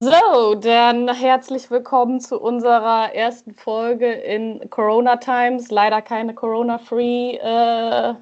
[0.00, 5.72] So, dann herzlich willkommen zu unserer ersten Folge in Corona Times.
[5.72, 8.14] Leider keine Corona-Free äh,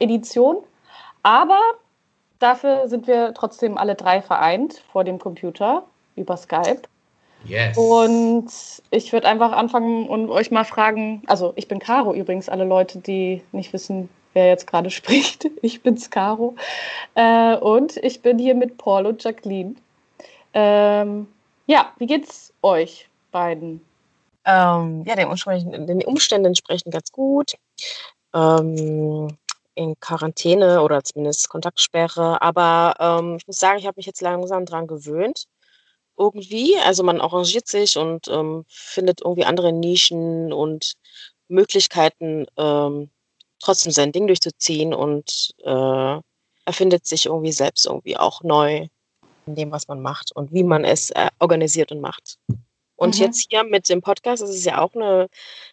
[0.00, 0.64] Edition,
[1.22, 1.60] aber
[2.40, 5.84] dafür sind wir trotzdem alle drei vereint vor dem Computer
[6.16, 6.82] über Skype.
[7.44, 7.78] Yes.
[7.78, 8.50] Und
[8.90, 12.98] ich würde einfach anfangen und euch mal fragen, also ich bin Caro übrigens, alle Leute,
[12.98, 15.48] die nicht wissen, wer jetzt gerade spricht.
[15.62, 16.56] Ich bin's Caro.
[17.14, 19.76] Äh, und ich bin hier mit Paul und Jacqueline.
[20.54, 21.26] Ähm,
[21.66, 23.84] ja, wie geht's euch beiden?
[24.44, 27.54] Ähm, ja, den Umständen, den Umständen entsprechend ganz gut.
[28.32, 29.36] Ähm,
[29.74, 32.40] in Quarantäne oder zumindest Kontaktsperre.
[32.40, 35.46] Aber ähm, ich muss sagen, ich habe mich jetzt langsam dran gewöhnt.
[36.16, 36.76] Irgendwie.
[36.78, 40.94] Also man arrangiert sich und ähm, findet irgendwie andere Nischen und
[41.48, 43.10] Möglichkeiten, ähm,
[43.58, 46.20] trotzdem sein Ding durchzuziehen und äh,
[46.66, 48.86] erfindet sich irgendwie selbst irgendwie auch neu
[49.46, 52.38] in dem, was man macht und wie man es äh, organisiert und macht.
[52.96, 53.22] Und mhm.
[53.22, 55.28] jetzt hier mit dem Podcast ist es ja auch eine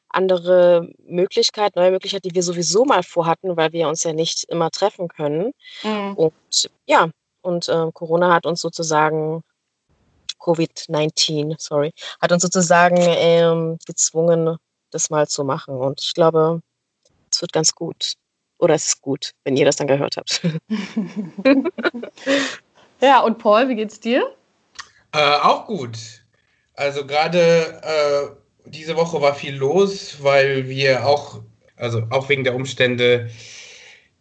[0.10, 4.72] andere Möglichkeit, neue Möglichkeit, die wir sowieso mal vorhatten, weil wir uns ja nicht immer
[4.72, 5.54] treffen können.
[5.84, 6.14] Mhm.
[6.16, 7.10] Und ja,
[7.42, 9.44] und äh, Corona hat uns sozusagen,
[10.40, 14.58] Covid-19, sorry, hat uns sozusagen ähm, gezwungen,
[14.90, 15.76] das mal zu machen.
[15.76, 16.62] Und ich glaube,
[17.32, 18.14] es wird ganz gut.
[18.58, 20.42] Oder es ist gut, wenn ihr das dann gehört habt.
[23.02, 24.24] Ja, und Paul, wie geht's dir?
[25.12, 25.98] Äh, auch gut.
[26.76, 31.42] Also gerade äh, diese Woche war viel los, weil wir auch,
[31.76, 33.30] also auch wegen der Umstände,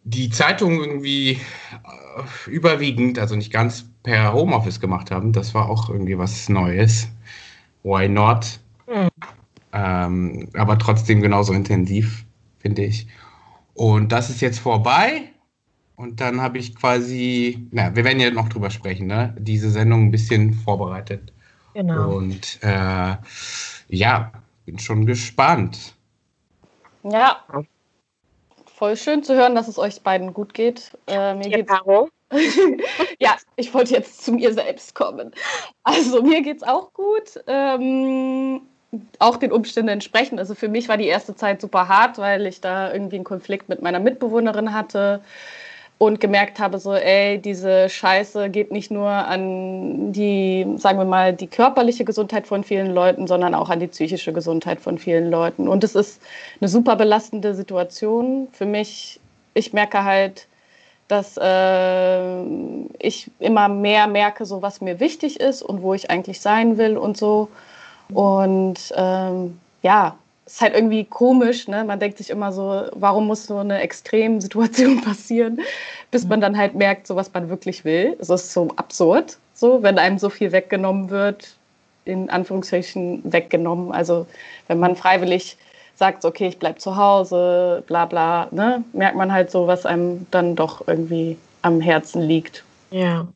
[0.03, 5.31] die Zeitung irgendwie äh, überwiegend, also nicht ganz per Homeoffice gemacht haben.
[5.31, 7.07] Das war auch irgendwie was Neues.
[7.83, 8.59] Why not?
[8.87, 9.09] Mhm.
[9.73, 12.25] Ähm, aber trotzdem genauso intensiv,
[12.59, 13.07] finde ich.
[13.73, 15.30] Und das ist jetzt vorbei.
[16.01, 19.35] Und dann habe ich quasi, na, wir werden ja noch drüber sprechen, ne?
[19.37, 21.31] diese Sendung ein bisschen vorbereitet.
[21.75, 22.15] Genau.
[22.15, 23.15] Und äh,
[23.87, 24.31] ja,
[24.65, 25.93] bin schon gespannt.
[27.03, 27.43] Ja,
[28.65, 30.91] voll schön zu hören, dass es euch beiden gut geht.
[31.05, 32.09] Äh, mir ja, geht's Caro.
[33.19, 35.31] ja, ich wollte jetzt zu mir selbst kommen.
[35.83, 37.43] Also mir geht es auch gut.
[37.45, 38.61] Ähm,
[39.19, 40.39] auch den Umständen entsprechend.
[40.39, 43.69] Also für mich war die erste Zeit super hart, weil ich da irgendwie einen Konflikt
[43.69, 45.21] mit meiner Mitbewohnerin hatte
[46.01, 51.31] und gemerkt habe, so, ey, diese Scheiße geht nicht nur an die, sagen wir mal,
[51.31, 55.67] die körperliche Gesundheit von vielen Leuten, sondern auch an die psychische Gesundheit von vielen Leuten.
[55.67, 56.19] Und es ist
[56.59, 59.19] eine super belastende Situation für mich.
[59.53, 60.47] Ich merke halt,
[61.07, 62.41] dass äh,
[62.97, 66.97] ich immer mehr merke, so was mir wichtig ist und wo ich eigentlich sein will
[66.97, 67.47] und so.
[68.11, 71.83] Und ähm, ja, ist halt irgendwie komisch, ne?
[71.83, 75.59] Man denkt sich immer so, warum muss so eine Extremsituation passieren,
[76.09, 78.15] bis man dann halt merkt, so was man wirklich will.
[78.19, 81.55] Es ist so absurd, so, wenn einem so viel weggenommen wird,
[82.05, 83.91] in Anführungszeichen weggenommen.
[83.91, 84.25] Also
[84.67, 85.57] wenn man freiwillig
[85.95, 90.25] sagt, okay, ich bleib zu Hause, bla bla, ne, merkt man halt so, was einem
[90.31, 92.63] dann doch irgendwie am Herzen liegt.
[92.89, 93.27] Ja.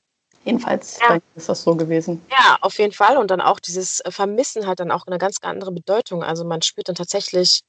[0.45, 1.17] Jedenfalls ja.
[1.35, 2.23] ist das so gewesen.
[2.29, 3.17] Ja, auf jeden Fall.
[3.17, 6.23] Und dann auch dieses Vermissen hat dann auch eine ganz andere Bedeutung.
[6.23, 7.61] Also man spürt dann tatsächlich,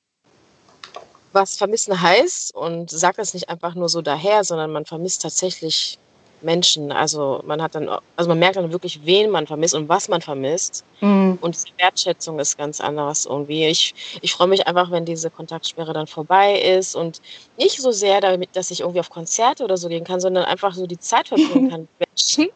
[1.32, 5.98] was Vermissen heißt und sagt das nicht einfach nur so daher, sondern man vermisst tatsächlich
[6.42, 6.92] Menschen.
[6.92, 10.20] Also man hat dann, also man merkt dann wirklich, wen man vermisst und was man
[10.20, 10.84] vermisst.
[11.00, 11.38] Mhm.
[11.40, 13.66] Und die Wertschätzung ist ganz anders irgendwie.
[13.66, 17.20] Ich, ich freue mich einfach, wenn diese Kontaktsperre dann vorbei ist und
[17.56, 20.74] nicht so sehr damit, dass ich irgendwie auf Konzerte oder so gehen kann, sondern einfach
[20.74, 22.48] so die Zeit verbringen kann mit Menschen.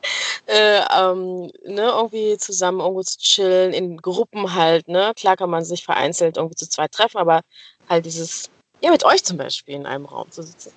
[0.47, 5.13] Äh, ähm, ne, irgendwie zusammen irgendwo zu chillen, in Gruppen halt, ne?
[5.17, 7.43] Klar kann man sich vereinzelt irgendwie zu zweit treffen, aber
[7.89, 10.73] halt dieses, ja, mit euch zum Beispiel in einem Raum zu sitzen.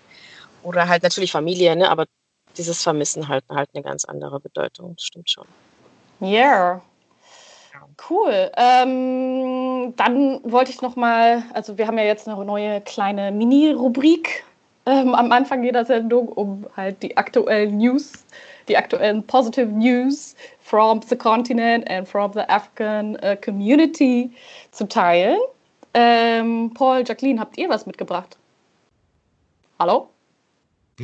[0.64, 1.90] Oder halt natürlich Familie, ne?
[1.90, 2.06] Aber
[2.58, 4.96] dieses Vermissen halt, halt eine ganz andere Bedeutung.
[4.96, 5.46] Das stimmt schon.
[6.22, 6.82] Yeah.
[8.10, 8.52] Cool.
[8.56, 14.44] Ähm, dann wollte ich noch mal, also wir haben ja jetzt eine neue kleine Mini-Rubrik
[14.86, 18.26] ähm, am Anfang jeder Sendung, um halt die aktuellen News,
[18.68, 24.32] die aktuellen positive News from the continent and from the African uh, community
[24.72, 25.40] zu teilen.
[25.94, 28.38] Ähm, Paul, Jacqueline, habt ihr was mitgebracht?
[29.80, 30.10] Hallo?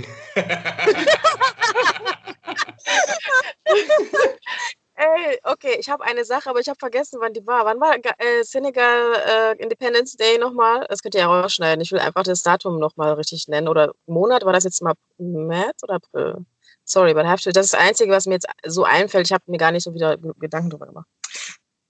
[4.95, 7.63] Ey, okay, ich habe eine Sache, aber ich habe vergessen, wann die war.
[7.63, 10.85] Wann war äh, Senegal äh, Independence Day nochmal?
[10.89, 11.79] Das könnt ihr ja rausschneiden.
[11.79, 13.69] Ich will einfach das Datum nochmal richtig nennen.
[13.69, 16.45] Oder Monat, war das jetzt mal März oder April?
[16.83, 17.51] Sorry, but I have to.
[17.51, 19.27] Das ist das Einzige, was mir jetzt so einfällt.
[19.27, 21.07] Ich habe mir gar nicht so wieder Gedanken drüber gemacht.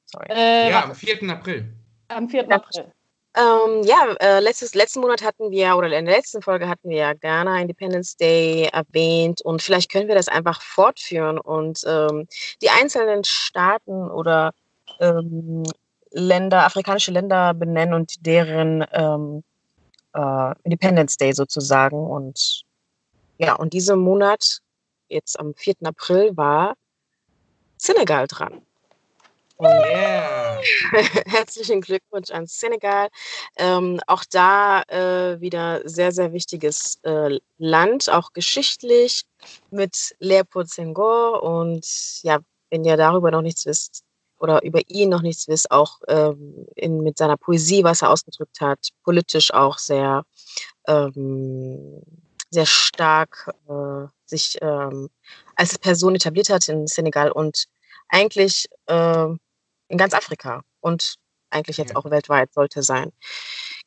[0.05, 0.27] Sorry.
[0.29, 1.29] Äh, ja, am 4.
[1.31, 1.73] April.
[2.09, 2.51] Am 4.
[2.51, 2.91] April.
[3.35, 6.97] Ähm, ja, äh, letztes, letzten Monat hatten wir, oder in der letzten Folge hatten wir
[6.97, 12.27] ja Ghana Independence Day erwähnt und vielleicht können wir das einfach fortführen und ähm,
[12.61, 14.51] die einzelnen Staaten oder
[14.99, 15.63] ähm,
[16.11, 19.43] Länder, afrikanische Länder benennen und deren ähm,
[20.13, 21.97] äh, Independence Day sozusagen.
[21.97, 22.63] Und
[23.37, 24.59] ja, und diesen Monat,
[25.07, 25.75] jetzt am 4.
[25.83, 26.75] April, war
[27.77, 28.61] Senegal dran.
[29.61, 30.28] Yeah.
[31.25, 33.09] Herzlichen Glückwunsch an Senegal.
[33.57, 39.23] Ähm, auch da äh, wieder sehr, sehr wichtiges äh, Land, auch geschichtlich
[39.71, 41.43] mit Leopold Senghor.
[41.43, 41.85] Und
[42.23, 42.39] ja,
[42.69, 44.03] wenn ihr darüber noch nichts wisst
[44.39, 48.61] oder über ihn noch nichts wisst, auch ähm, in, mit seiner Poesie, was er ausgedrückt
[48.61, 50.23] hat, politisch auch sehr,
[50.87, 52.01] ähm,
[52.49, 55.09] sehr stark äh, sich ähm,
[55.55, 57.65] als Person etabliert hat in Senegal und
[58.09, 59.27] eigentlich äh,
[59.89, 61.15] in ganz Afrika und
[61.49, 63.11] eigentlich jetzt auch weltweit sollte sein.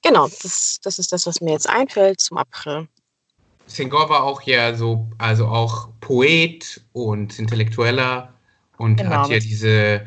[0.03, 2.89] Genau, das, das ist das, was mir jetzt einfällt zum April.
[3.67, 8.35] Senghor war auch ja so, also auch Poet und Intellektueller
[8.79, 9.11] und genau.
[9.11, 10.05] hat ja diese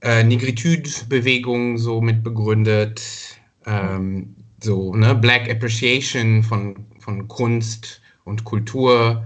[0.00, 3.02] äh, Negritude-Bewegung so mitbegründet.
[3.66, 9.24] Ähm, so, ne, Black Appreciation von, von Kunst und Kultur,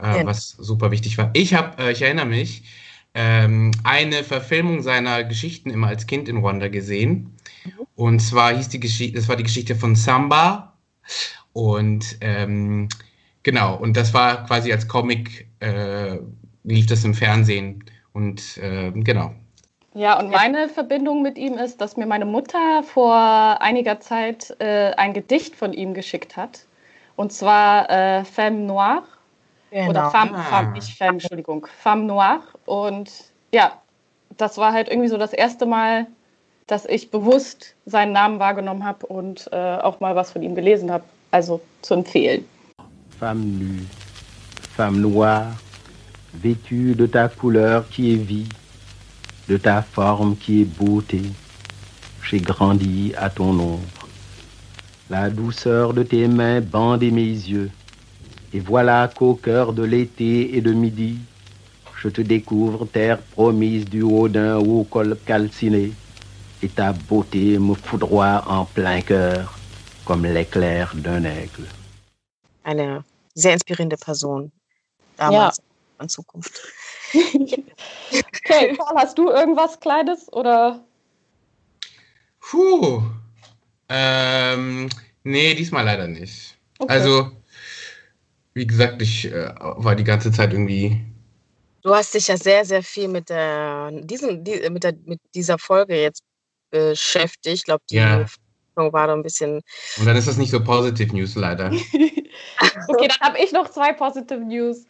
[0.00, 0.26] äh, ja.
[0.26, 1.30] was super wichtig war.
[1.32, 2.64] Ich habe, äh, ich erinnere mich,
[3.14, 7.36] ähm, eine Verfilmung seiner Geschichten immer als Kind in Ruanda gesehen.
[7.94, 10.72] Und zwar hieß die Geschichte, das war die Geschichte von Samba.
[11.52, 12.88] Und ähm,
[13.42, 16.18] genau, und das war quasi als Comic, äh,
[16.64, 17.84] lief das im Fernsehen.
[18.12, 19.32] Und äh, genau.
[19.94, 23.14] Ja, und meine Verbindung mit ihm ist, dass mir meine Mutter vor
[23.60, 26.64] einiger Zeit äh, ein Gedicht von ihm geschickt hat.
[27.14, 29.04] Und zwar äh, Femme Noire
[29.72, 29.88] Genau.
[29.88, 30.42] Oder Femme, ah.
[30.42, 32.42] Femme, nicht Femme, Entschuldigung, Femme Noire.
[32.66, 33.10] Und
[33.52, 33.72] ja,
[34.36, 36.06] das war halt irgendwie so das erste Mal,
[36.66, 40.90] dass ich bewusst seinen Namen wahrgenommen habe und äh, auch mal was von ihm gelesen
[40.90, 41.04] habe.
[41.30, 42.44] Also zu empfehlen.
[43.18, 43.86] Femme nue,
[44.76, 45.52] femme noire,
[46.32, 48.48] vêtue de ta couleur qui est vie,
[49.48, 51.22] de ta forme qui est beauté,
[52.22, 53.80] j'ai grandi à ton ombre.
[55.10, 57.70] La douceur de tes mains bande mes yeux.
[58.54, 61.18] Et voilà qu'au cœur de l'été et de midi,
[62.02, 65.92] je te découvre terre promise du haut d'un haut col calciné,
[66.62, 69.58] et ta beauté me foudroie en plein cœur,
[70.04, 71.66] comme l'éclair d'un aigle.
[72.64, 73.04] Eine
[73.34, 74.50] sehr inspirierende Person
[75.16, 76.02] damals ja.
[76.02, 76.60] in Zukunft.
[77.14, 80.80] okay, Paul, hast du irgendwas Kleines oder?
[82.40, 83.02] Puh.
[83.88, 84.88] Ähm,
[85.22, 86.56] nee, diesmal leider nicht.
[86.78, 86.92] Okay.
[86.92, 87.30] Also
[88.54, 91.00] wie gesagt, ich äh, war die ganze Zeit irgendwie.
[91.82, 95.58] Du hast dich ja sehr, sehr viel mit der, diesen, die, mit, der, mit dieser
[95.58, 96.22] Folge jetzt
[96.70, 97.56] beschäftigt.
[97.56, 98.24] Ich glaube, die ja.
[98.74, 99.60] war da ein bisschen.
[99.98, 101.66] Und dann ist das nicht so Positive News leider.
[102.88, 104.86] okay, dann habe ich noch zwei Positive News.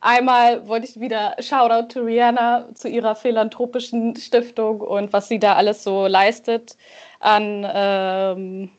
[0.00, 5.54] Einmal wollte ich wieder Shoutout to Rihanna zu ihrer philanthropischen Stiftung und was sie da
[5.54, 6.76] alles so leistet
[7.20, 8.70] an ähm,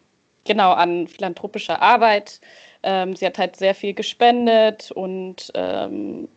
[0.46, 2.40] genau an philanthropischer Arbeit.
[2.84, 6.30] Ähm, sie hat halt sehr viel gespendet und ähm,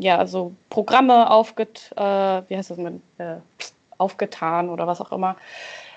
[0.00, 2.00] ja, so Programme aufget, äh,
[2.48, 3.36] wie heißt das äh,
[3.98, 5.36] aufgetan oder was auch immer.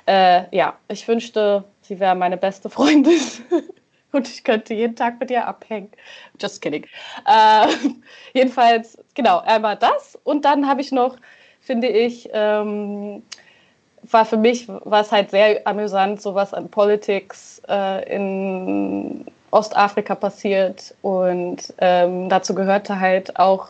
[0.07, 3.19] Äh, ja, ich wünschte, sie wäre meine beste Freundin
[4.11, 5.91] und ich könnte jeden Tag mit ihr abhängen.
[6.39, 6.85] Just kidding.
[7.25, 7.67] Äh,
[8.33, 11.17] jedenfalls, genau, einmal das und dann habe ich noch,
[11.59, 13.23] finde ich, ähm,
[14.09, 20.95] war für mich war es halt sehr amüsant, sowas an Politics äh, in Ostafrika passiert.
[21.01, 23.67] Und ähm, dazu gehörte halt auch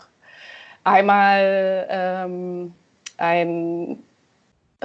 [0.84, 2.74] einmal ähm,
[3.18, 4.04] ein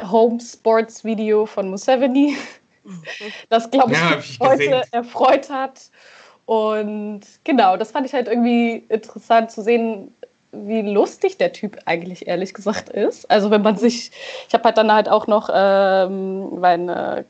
[0.00, 2.36] Home Sports Video von Museveni,
[3.48, 5.90] das, glaube ich, ja, ich heute erfreut hat.
[6.44, 10.14] Und genau, das fand ich halt irgendwie interessant zu sehen,
[10.52, 13.28] wie lustig der Typ eigentlich ehrlich gesagt ist.
[13.30, 14.10] Also wenn man sich,
[14.46, 17.24] ich habe halt dann halt auch noch, ähm, meine,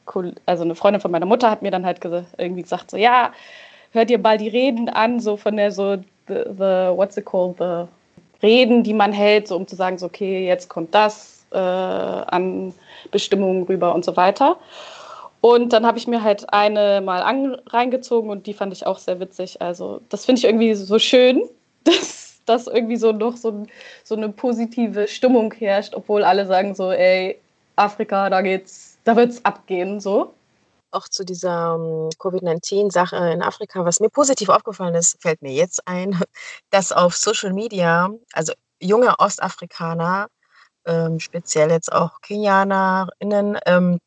[0.44, 3.32] also eine Freundin von meiner Mutter hat mir dann halt gesagt, irgendwie gesagt so, ja,
[3.92, 5.96] hört ihr mal die Reden an, so von der so,
[6.28, 7.87] the, the what's it called, the
[8.42, 12.74] Reden, die man hält, so um zu sagen, so okay, jetzt kommt das äh, an
[13.10, 14.56] Bestimmungen rüber und so weiter.
[15.40, 18.98] Und dann habe ich mir halt eine mal an, reingezogen und die fand ich auch
[18.98, 19.62] sehr witzig.
[19.62, 21.42] Also das finde ich irgendwie so schön,
[21.84, 23.66] dass dass irgendwie so noch so,
[24.04, 27.38] so eine positive Stimmung herrscht, obwohl alle sagen so, ey,
[27.74, 30.32] Afrika, da geht's, da wird's abgehen, so.
[30.90, 35.86] Auch zu dieser ähm, Covid-19-Sache in Afrika, was mir positiv aufgefallen ist, fällt mir jetzt
[35.86, 36.20] ein,
[36.70, 40.28] dass auf Social Media, also junge Ostafrikaner,
[40.86, 43.98] ähm, speziell jetzt auch KenianerInnen, ähm,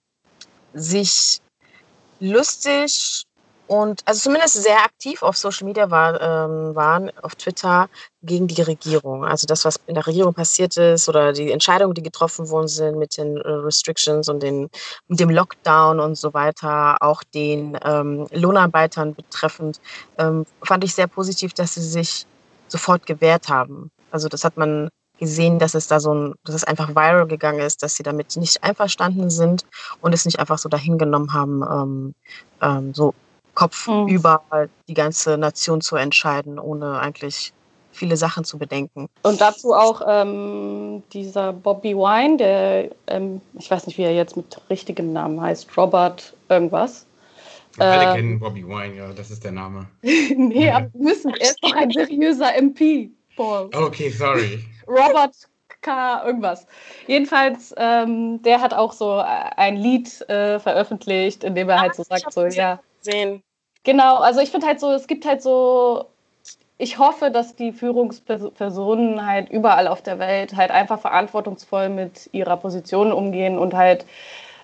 [0.74, 1.42] sich
[2.20, 3.26] lustig
[3.70, 7.88] und also zumindest sehr aktiv auf Social Media war, ähm, waren, auf Twitter,
[8.24, 9.24] gegen die Regierung.
[9.24, 12.98] Also das, was in der Regierung passiert ist oder die Entscheidungen, die getroffen worden sind
[12.98, 14.72] mit den äh, Restrictions und den,
[15.08, 19.80] dem Lockdown und so weiter, auch den ähm, Lohnarbeitern betreffend,
[20.18, 22.26] ähm, fand ich sehr positiv, dass sie sich
[22.70, 23.92] sofort gewehrt haben.
[24.10, 27.60] Also das hat man gesehen, dass es da so ein, dass es einfach viral gegangen
[27.60, 29.64] ist, dass sie damit nicht einverstanden sind
[30.02, 32.16] und es nicht einfach so dahingenommen haben, ähm,
[32.62, 33.14] ähm, so
[33.60, 34.08] Kopf mhm.
[34.08, 34.42] über
[34.88, 37.52] die ganze Nation zu entscheiden, ohne eigentlich
[37.92, 39.10] viele Sachen zu bedenken.
[39.24, 44.38] Und dazu auch ähm, dieser Bobby Wine, der, ähm, ich weiß nicht, wie er jetzt
[44.38, 47.06] mit richtigem Namen heißt, Robert irgendwas.
[47.80, 49.88] Alle ähm, kennen Bobby Wine, ja, das ist der Name.
[50.02, 53.70] nee, aber müssen, er ist doch ein seriöser MP, Paul.
[53.76, 54.64] Okay, sorry.
[54.88, 55.36] Robert
[55.82, 56.26] K.
[56.26, 56.66] irgendwas.
[57.08, 62.04] Jedenfalls, ähm, der hat auch so ein Lied äh, veröffentlicht, in dem er halt so
[62.04, 62.80] sagt, so, ja.
[63.02, 63.44] Sehen.
[63.84, 66.06] Genau, also ich finde halt so, es gibt halt so,
[66.78, 72.58] ich hoffe, dass die Führungspersonen halt überall auf der Welt halt einfach verantwortungsvoll mit ihrer
[72.58, 74.06] Position umgehen und halt,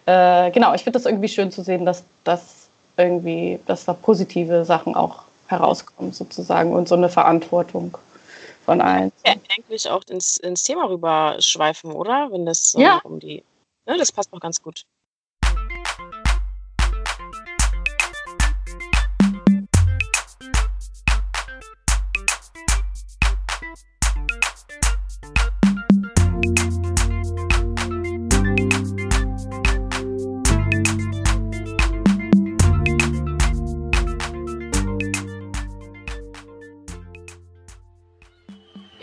[0.06, 2.68] äh, genau, ich finde das irgendwie schön zu sehen, dass das
[2.98, 7.98] irgendwie, dass da positive Sachen auch herauskommen sozusagen und so eine Verantwortung
[8.66, 9.12] von allen.
[9.26, 12.32] Ja, eigentlich auch ins, ins Thema rüberschweifen, oder?
[12.32, 13.00] Wenn das ja.
[13.04, 13.44] um die.
[13.86, 14.86] Ne, das passt auch ganz gut.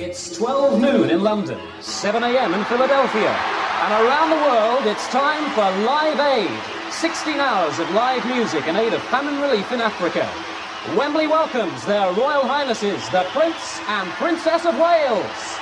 [0.02, 2.54] It's 12 noon in London, 7 a.m.
[2.54, 6.50] in Philadelphia, and around the world it's time for Live Aid
[6.90, 10.28] 16 hours of live music in aid of famine relief in Africa.
[10.98, 15.61] Wembley welcomes their Royal Highnesses, the Prince and Princess of Wales.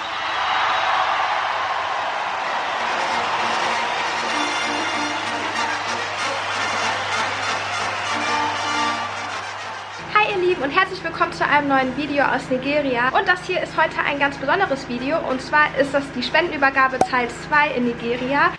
[10.71, 13.09] Und herzlich willkommen zu einem neuen Video aus Nigeria.
[13.09, 17.00] Und das hier ist heute ein ganz besonderes Video und zwar ist das die Spendenübergabe
[17.00, 18.53] Teil 2 in Nigeria.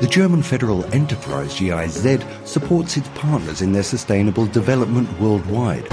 [0.00, 5.86] The German federal enterprise GIZ supports its partners in their sustainable development worldwide.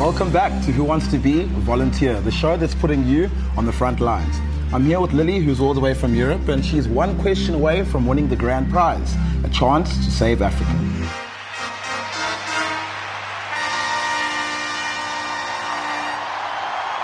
[0.00, 3.64] Welcome back to Who Wants to Be a Volunteer, the show that's putting you on
[3.64, 4.40] the front lines.
[4.72, 7.84] I'm here with Lily, who's all the way from Europe, and she's one question away
[7.84, 10.99] from winning the grand prize, a chance to save Africa.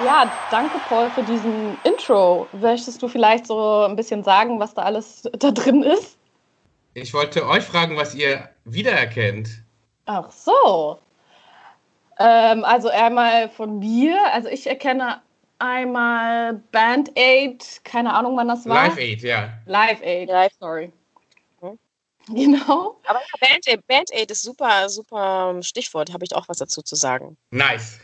[0.05, 2.47] Ja, danke Paul für diesen Intro.
[2.53, 6.19] Möchtest du vielleicht so ein bisschen sagen, was da alles da drin ist?
[6.93, 9.49] Ich wollte euch fragen, was ihr wiedererkennt.
[10.05, 10.99] Ach so.
[12.19, 14.19] Ähm, also einmal von mir.
[14.33, 15.23] Also ich erkenne
[15.59, 18.89] einmal Band Aid, keine Ahnung, wann das war.
[18.89, 19.53] Live Aid, ja.
[19.65, 20.53] Live Aid, Live.
[20.61, 20.93] sorry.
[21.61, 21.79] Hm?
[22.29, 22.99] Genau.
[23.07, 26.13] Aber Band Aid, Band Aid ist super, super Stichwort.
[26.13, 27.37] Habe ich auch was dazu zu sagen.
[27.51, 27.99] Nice.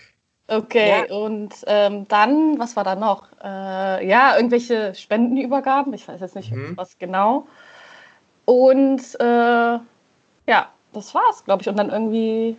[0.53, 1.17] Okay, ja.
[1.17, 3.27] und ähm, dann, was war da noch?
[3.43, 6.77] Äh, ja, irgendwelche Spendenübergaben, ich weiß jetzt nicht, mhm.
[6.77, 7.47] was genau.
[8.45, 9.79] Und äh,
[10.47, 11.69] ja, das war's, glaube ich.
[11.69, 12.59] Und dann irgendwie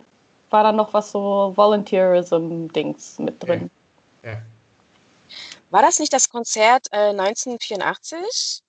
[0.50, 3.70] war da noch was so Volunteerism-Dings mit drin.
[4.24, 4.32] Ja.
[4.32, 4.38] ja.
[5.70, 8.60] War das nicht das Konzert äh, 1984?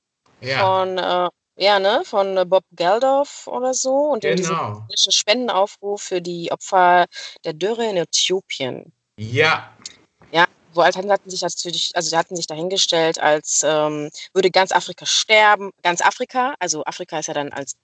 [0.41, 0.59] Ja.
[0.59, 4.85] Von, äh, ja, ne, von Bob Geldof oder so und genau.
[4.91, 7.05] diesen Spendenaufruf für die Opfer
[7.43, 8.91] der Dürre in Äthiopien.
[9.17, 9.71] Ja.
[10.31, 14.71] Ja, wo Altan hatten sich natürlich, also sie hatten sich dahingestellt, als ähm, würde ganz
[14.71, 15.71] Afrika sterben.
[15.83, 17.75] Ganz Afrika, also Afrika ist ja dann als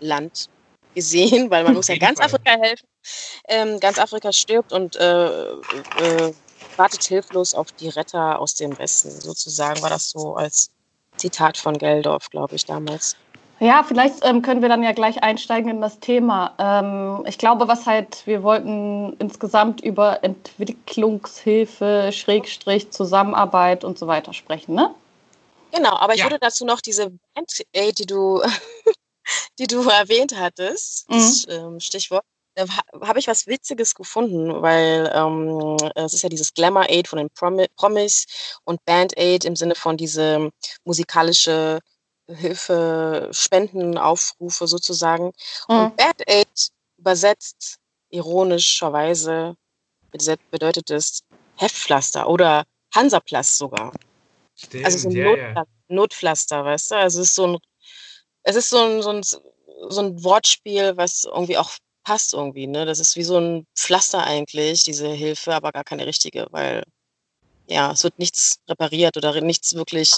[0.00, 0.48] Land
[0.94, 2.26] gesehen, weil man muss ja ganz Fall.
[2.26, 2.86] Afrika helfen.
[3.48, 6.32] Ähm, ganz Afrika stirbt und äh, äh,
[6.76, 9.10] wartet hilflos auf die Retter aus dem Westen.
[9.10, 10.70] Sozusagen war das so als
[11.16, 13.16] Zitat von Geldorf, glaube ich, damals.
[13.60, 16.54] Ja, vielleicht ähm, können wir dann ja gleich einsteigen in das Thema.
[16.58, 24.32] Ähm, ich glaube, was halt, wir wollten insgesamt über Entwicklungshilfe, Schrägstrich, Zusammenarbeit und so weiter
[24.32, 24.94] sprechen, ne?
[25.72, 26.24] Genau, aber ich ja.
[26.24, 28.42] würde dazu noch diese Band-Aid, die du,
[29.58, 31.52] die du erwähnt hattest, das mhm.
[31.52, 32.24] ähm, Stichwort,
[32.54, 32.64] da
[33.02, 37.66] habe ich was Witziges gefunden, weil ähm, es ist ja dieses Glamour-Aid von den Promi
[37.76, 38.26] Promis
[38.64, 40.50] und Band-Aid im Sinne von diese
[40.84, 41.80] musikalische
[42.34, 45.32] Hilfe, Spendenaufrufe sozusagen.
[45.68, 45.76] Mhm.
[45.76, 47.78] Und Bad Aid übersetzt
[48.10, 49.56] ironischerweise
[50.50, 51.20] bedeutet es
[51.56, 53.92] Heftpflaster oder Hansaplast sogar.
[54.56, 55.64] Stimmt, also so ein ja, Not ja.
[55.88, 56.96] Notpflaster, weißt du?
[56.96, 57.58] Also es ist so ein,
[58.42, 59.22] es ist so ein, so ein
[59.88, 61.70] so ein Wortspiel, was irgendwie auch
[62.04, 62.66] passt irgendwie.
[62.66, 62.84] Ne?
[62.86, 66.84] Das ist wie so ein Pflaster eigentlich, diese Hilfe, aber gar keine richtige, weil
[67.70, 70.14] ja, es wird nichts repariert oder nichts wirklich,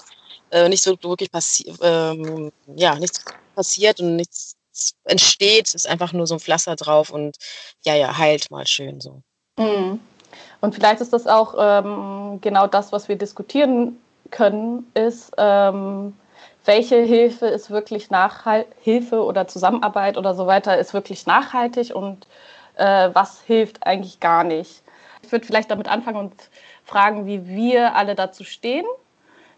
[0.50, 4.56] äh, nichts wirklich passiert, ähm, ja, nichts passiert und nichts
[5.04, 7.36] entsteht, ist einfach nur so ein Pflaster drauf und
[7.84, 9.22] ja, ja, heilt mal schön so.
[9.58, 10.00] Mhm.
[10.60, 13.98] Und vielleicht ist das auch ähm, genau das, was wir diskutieren
[14.30, 16.14] können, ist, ähm,
[16.64, 22.26] welche Hilfe ist wirklich nachhaltig, Hilfe oder Zusammenarbeit oder so weiter ist wirklich nachhaltig und
[22.76, 24.82] äh, was hilft eigentlich gar nicht.
[25.22, 26.34] Ich würde vielleicht damit anfangen und
[26.92, 28.84] fragen, wie wir alle dazu stehen,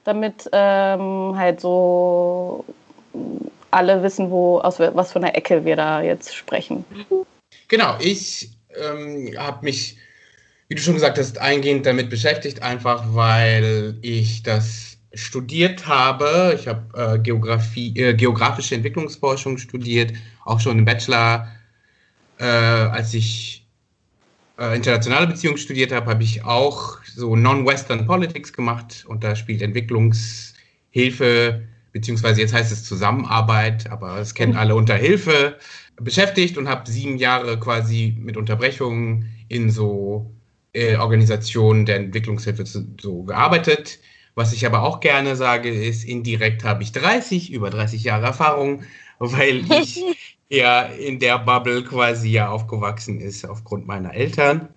[0.04, 2.64] damit ähm, halt so
[3.70, 6.84] alle wissen, wo, aus was für einer Ecke wir da jetzt sprechen.
[7.68, 8.50] Genau, ich
[8.80, 9.96] ähm, habe mich,
[10.68, 16.56] wie du schon gesagt hast, eingehend damit beschäftigt, einfach weil ich das studiert habe.
[16.58, 20.12] Ich habe äh, Geografie, äh, geografische Entwicklungsforschung studiert,
[20.44, 21.48] auch schon im Bachelor.
[22.38, 23.63] Äh, als ich
[24.58, 29.62] äh, internationale Beziehungen studiert habe, habe ich auch so Non-Western Politics gemacht und da spielt
[29.62, 35.58] Entwicklungshilfe, beziehungsweise jetzt heißt es Zusammenarbeit, aber es kennen alle unter Hilfe,
[35.96, 40.30] beschäftigt und habe sieben Jahre quasi mit Unterbrechungen in so
[40.72, 44.00] äh, Organisationen der Entwicklungshilfe zu, so gearbeitet.
[44.34, 48.84] Was ich aber auch gerne sage, ist, indirekt habe ich 30, über 30 Jahre Erfahrung,
[49.18, 50.02] weil ich
[50.48, 54.68] ja in der Bubble quasi ja aufgewachsen ist aufgrund meiner Eltern.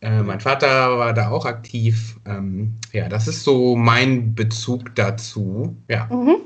[0.00, 2.16] Äh, mein Vater war da auch aktiv.
[2.26, 5.76] Ähm, ja, das ist so mein Bezug dazu.
[5.88, 6.06] Ja.
[6.06, 6.40] Mhm.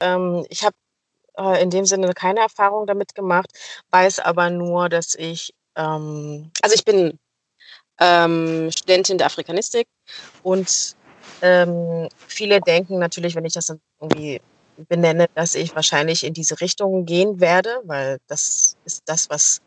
[0.00, 0.74] Ähm, ich habe
[1.36, 3.50] äh, in dem Sinne keine Erfahrung damit gemacht,
[3.90, 7.18] weiß aber nur, dass ich, ähm, also ich bin
[8.00, 9.86] ähm, Studentin der Afrikanistik
[10.42, 10.96] und
[11.42, 14.40] ähm, viele denken natürlich, wenn ich das irgendwie
[14.88, 19.60] benenne, dass ich wahrscheinlich in diese Richtung gehen werde, weil das ist das, was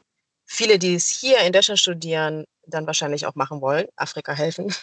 [0.46, 4.74] viele, die es hier in Deutschland studieren, dann wahrscheinlich auch machen wollen, Afrika helfen.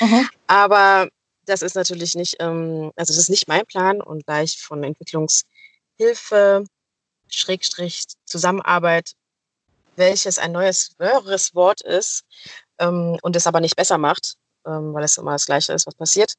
[0.00, 0.28] Mhm.
[0.46, 1.08] Aber
[1.46, 4.84] das ist natürlich nicht, ähm, also das ist nicht mein Plan und da ich von
[4.84, 6.64] Entwicklungshilfe,
[7.28, 9.12] Schrägstrich Zusammenarbeit,
[9.96, 12.24] welches ein neues, höheres Wort ist
[12.78, 15.94] ähm, und es aber nicht besser macht, ähm, weil es immer das Gleiche ist, was
[15.94, 16.34] passiert,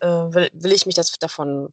[0.00, 1.72] äh, will, will ich mich das davon,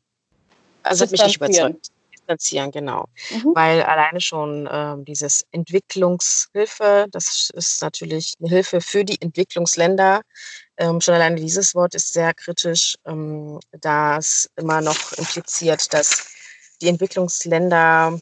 [0.83, 1.89] also hat mich nicht überzeugt.
[2.12, 3.09] Distanzieren, genau.
[3.31, 3.51] Mhm.
[3.53, 10.21] Weil alleine schon äh, dieses Entwicklungshilfe, das ist natürlich eine Hilfe für die Entwicklungsländer.
[10.77, 16.27] Ähm, schon alleine dieses Wort ist sehr kritisch, ähm, da es immer noch impliziert, dass
[16.81, 18.17] die Entwicklungsländer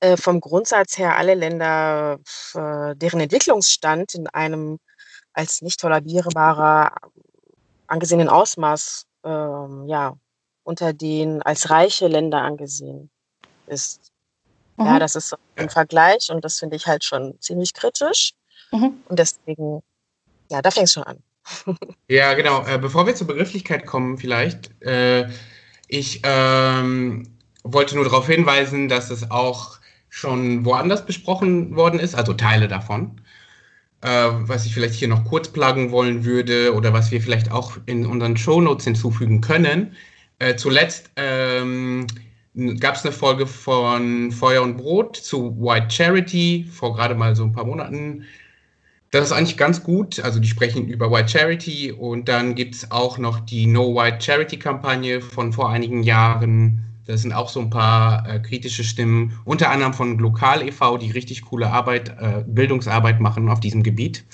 [0.00, 2.18] äh, vom Grundsatz her alle Länder,
[2.54, 4.78] äh, deren Entwicklungsstand in einem
[5.38, 6.92] als nicht tolerierbarer
[7.86, 10.16] angesehenen Ausmaß ähm, ja,
[10.64, 13.08] unter den als reiche Länder angesehen
[13.68, 14.10] ist.
[14.76, 14.86] Mhm.
[14.86, 18.32] Ja, das ist ein Vergleich und das finde ich halt schon ziemlich kritisch.
[18.72, 18.94] Mhm.
[19.08, 19.80] Und deswegen,
[20.50, 21.22] ja, da fängt es schon an.
[22.08, 22.66] ja, genau.
[22.66, 25.28] Äh, bevor wir zur Begrifflichkeit kommen, vielleicht, äh,
[25.86, 32.34] ich ähm, wollte nur darauf hinweisen, dass es auch schon woanders besprochen worden ist, also
[32.34, 33.20] Teile davon
[34.02, 37.78] äh, was ich vielleicht hier noch kurz pluggen wollen würde oder was wir vielleicht auch
[37.86, 39.96] in unseren Shownotes hinzufügen können.
[40.38, 42.06] Äh, zuletzt ähm,
[42.80, 47.44] gab es eine Folge von Feuer und Brot zu White Charity vor gerade mal so
[47.44, 48.24] ein paar Monaten.
[49.10, 50.20] Das ist eigentlich ganz gut.
[50.20, 54.20] Also die sprechen über White Charity und dann gibt es auch noch die No White
[54.20, 59.40] Charity Kampagne von vor einigen Jahren das sind auch so ein paar äh, kritische Stimmen,
[59.46, 64.24] unter anderem von Lokal e.V., die richtig coole Arbeit, äh, Bildungsarbeit machen auf diesem Gebiet.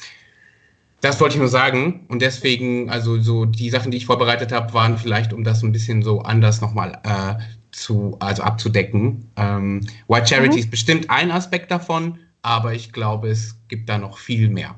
[1.00, 2.04] Das wollte ich nur sagen.
[2.08, 5.70] Und deswegen, also so die Sachen, die ich vorbereitet habe, waren vielleicht, um das ein
[5.70, 9.30] bisschen so anders nochmal äh, zu, also abzudecken.
[9.36, 10.58] Ähm, White Charity mhm.
[10.58, 14.74] ist bestimmt ein Aspekt davon, aber ich glaube, es gibt da noch viel mehr.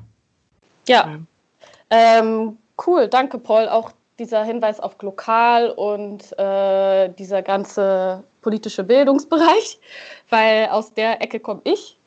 [0.87, 1.17] Ja.
[1.89, 3.67] Ähm, cool, danke, Paul.
[3.67, 9.79] Auch dieser Hinweis auf lokal und äh, dieser ganze politische Bildungsbereich,
[10.29, 11.97] weil aus der Ecke komme ich.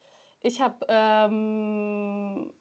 [0.41, 2.53] Ich habe ähm,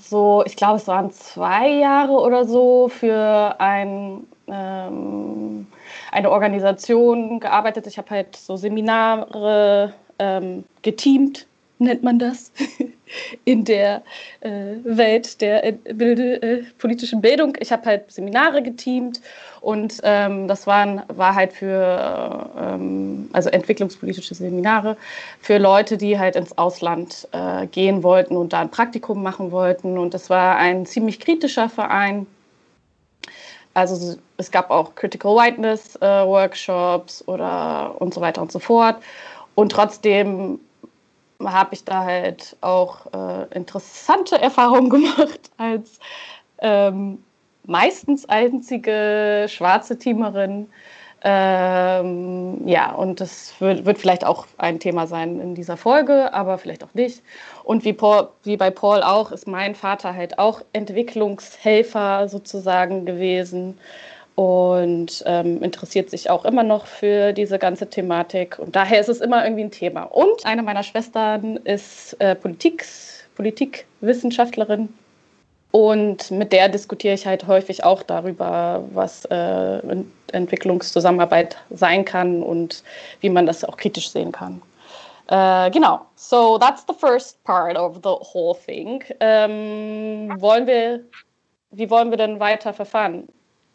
[0.00, 5.66] so, ich glaube, es waren zwei Jahre oder so für ein, ähm,
[6.10, 7.86] eine Organisation gearbeitet.
[7.86, 11.46] Ich habe halt so Seminare ähm, geteamt
[11.80, 12.52] nennt man das,
[13.44, 14.02] in der
[14.40, 17.56] äh, Welt der äh, Bilde, äh, politischen Bildung.
[17.60, 19.20] Ich habe halt Seminare geteamt
[19.60, 24.96] und ähm, das waren, war halt für, ähm, also entwicklungspolitische Seminare
[25.40, 29.98] für Leute, die halt ins Ausland äh, gehen wollten und da ein Praktikum machen wollten.
[29.98, 32.26] Und das war ein ziemlich kritischer Verein.
[33.74, 38.96] Also es gab auch Critical Whiteness äh, Workshops oder und so weiter und so fort.
[39.54, 40.58] Und trotzdem
[41.44, 45.98] habe ich da halt auch äh, interessante Erfahrungen gemacht als
[46.58, 47.22] ähm,
[47.64, 50.68] meistens einzige schwarze Teamerin.
[51.22, 56.56] Ähm, ja, und das wird, wird, vielleicht auch ein Thema sein in dieser Folge, aber
[56.56, 57.22] vielleicht auch nicht.
[57.62, 63.78] Und wie, Paul, wie bei Paul auch, ist mein Vater halt auch Entwicklungshelfer sozusagen gewesen
[64.40, 68.58] und ähm, interessiert sich auch immer noch für diese ganze Thematik.
[68.58, 70.04] Und daher ist es immer irgendwie ein Thema.
[70.04, 72.86] Und eine meiner Schwestern ist äh, Politik,
[73.34, 74.88] Politikwissenschaftlerin.
[75.72, 79.82] Und mit der diskutiere ich halt häufig auch darüber, was äh,
[80.32, 82.82] Entwicklungszusammenarbeit sein kann und
[83.20, 84.62] wie man das auch kritisch sehen kann.
[85.28, 89.04] Äh, genau, so that's the first part of the whole thing.
[89.20, 91.00] Ähm, wollen wir,
[91.72, 93.28] wie wollen wir denn weiter verfahren?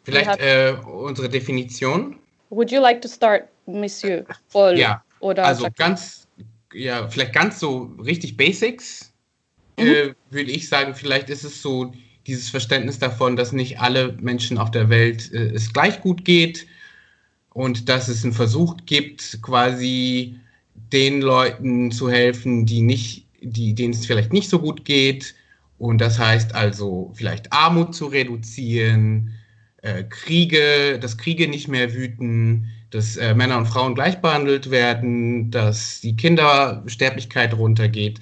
[0.06, 2.20] Vielleicht äh, unsere Definition.
[2.50, 4.24] Would you like to start, Monsieur?
[4.52, 5.78] Paul, ja, oder also Jacques?
[5.78, 6.28] ganz,
[6.72, 9.12] ja, vielleicht ganz so richtig Basics,
[9.76, 9.84] mhm.
[9.84, 10.94] äh, würde ich sagen.
[10.94, 11.92] Vielleicht ist es so
[12.24, 16.68] dieses Verständnis davon, dass nicht alle Menschen auf der Welt äh, es gleich gut geht
[17.50, 20.38] und dass es einen Versuch gibt, quasi
[20.92, 25.34] den Leuten zu helfen, die nicht, die, denen es vielleicht nicht so gut geht.
[25.78, 29.32] Und das heißt also vielleicht Armut zu reduzieren,
[29.86, 35.50] äh, Kriege, dass Kriege nicht mehr wüten, dass äh, Männer und Frauen gleich behandelt werden,
[35.50, 38.20] dass die Kindersterblichkeit runtergeht,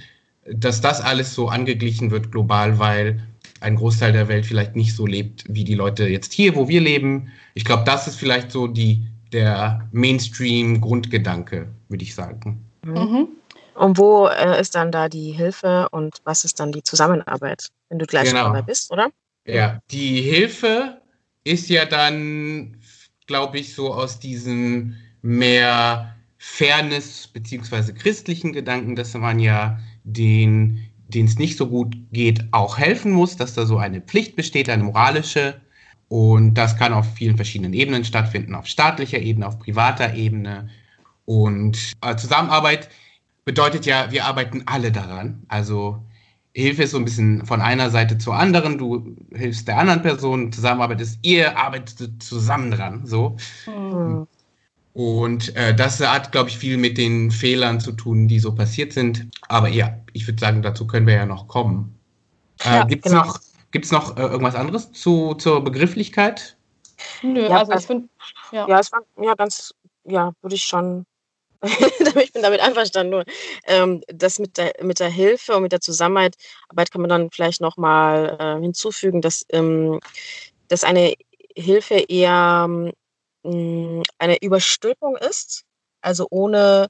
[0.51, 3.23] dass das alles so angeglichen wird global, weil
[3.61, 6.81] ein Großteil der Welt vielleicht nicht so lebt wie die Leute jetzt hier, wo wir
[6.81, 7.33] leben.
[7.55, 12.65] Ich glaube, das ist vielleicht so die, der Mainstream-Grundgedanke, würde ich sagen.
[12.85, 12.95] Mhm.
[12.95, 13.29] mhm.
[13.75, 17.99] Und wo äh, ist dann da die Hilfe und was ist dann die Zusammenarbeit, wenn
[17.99, 18.45] du gleich genau.
[18.45, 19.09] dabei bist, oder?
[19.47, 21.01] Ja, die Hilfe
[21.45, 22.79] ist ja dann,
[23.27, 31.29] glaube ich, so aus diesem mehr Fairness beziehungsweise christlichen Gedanken, dass man ja den, denen
[31.29, 34.85] es nicht so gut geht, auch helfen muss, dass da so eine Pflicht besteht, eine
[34.85, 35.61] moralische.
[36.09, 40.69] Und das kann auf vielen verschiedenen Ebenen stattfinden, auf staatlicher Ebene, auf privater Ebene.
[41.25, 42.91] Und äh, Zusammenarbeit
[43.45, 45.45] bedeutet ja, wir arbeiten alle daran.
[45.49, 46.05] Also
[46.55, 48.79] Hilfe ist so ein bisschen von einer Seite zur anderen.
[48.79, 53.05] Du hilfst der anderen Person, Zusammenarbeit ist, ihr arbeitet zusammen dran.
[53.05, 53.37] So.
[53.67, 54.29] Mhm.
[54.93, 58.93] Und äh, das hat, glaube ich, viel mit den Fehlern zu tun, die so passiert
[58.93, 59.29] sind.
[59.49, 61.99] Aber ja, ich würde sagen, dazu können wir ja noch kommen.
[62.65, 63.25] Äh, ja, Gibt es genau.
[63.25, 63.41] noch,
[63.73, 66.57] gibt's noch äh, irgendwas anderes zu, zur Begrifflichkeit?
[67.23, 68.09] Nö, ja, also ich finde.
[68.53, 68.69] Ja.
[68.69, 71.05] ja, es war ja ganz, ja, würde ich schon
[72.21, 73.11] ich bin damit einverstanden.
[73.11, 73.25] Nur
[73.67, 76.37] ähm, das mit der, mit der Hilfe und mit der Zusammenarbeit
[76.91, 80.01] kann man dann vielleicht nochmal äh, hinzufügen, dass, ähm,
[80.69, 81.15] dass eine
[81.57, 82.67] Hilfe eher
[83.45, 85.65] ähm, eine Überstülpung ist,
[86.01, 86.89] also ohne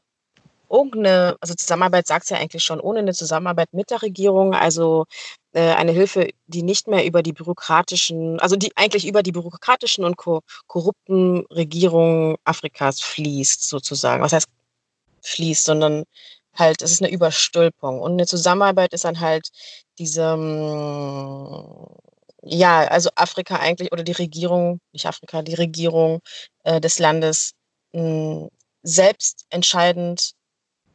[0.71, 5.07] irgendeine, also Zusammenarbeit sagt es ja eigentlich schon, ohne eine Zusammenarbeit mit der Regierung, also
[5.53, 10.05] äh, eine Hilfe, die nicht mehr über die bürokratischen, also die eigentlich über die bürokratischen
[10.05, 14.23] und korrupten Regierungen Afrikas fließt, sozusagen.
[14.23, 14.49] Was heißt
[15.25, 16.05] fließt, sondern
[16.55, 18.01] halt, es ist eine Überstülpung.
[18.01, 19.49] Und eine Zusammenarbeit ist dann halt
[19.99, 20.37] diese,
[22.43, 26.21] ja, also Afrika eigentlich oder die Regierung, nicht Afrika, die Regierung
[26.65, 27.53] äh, des Landes
[27.93, 28.49] mh, mm,
[28.83, 30.33] selbst entscheidend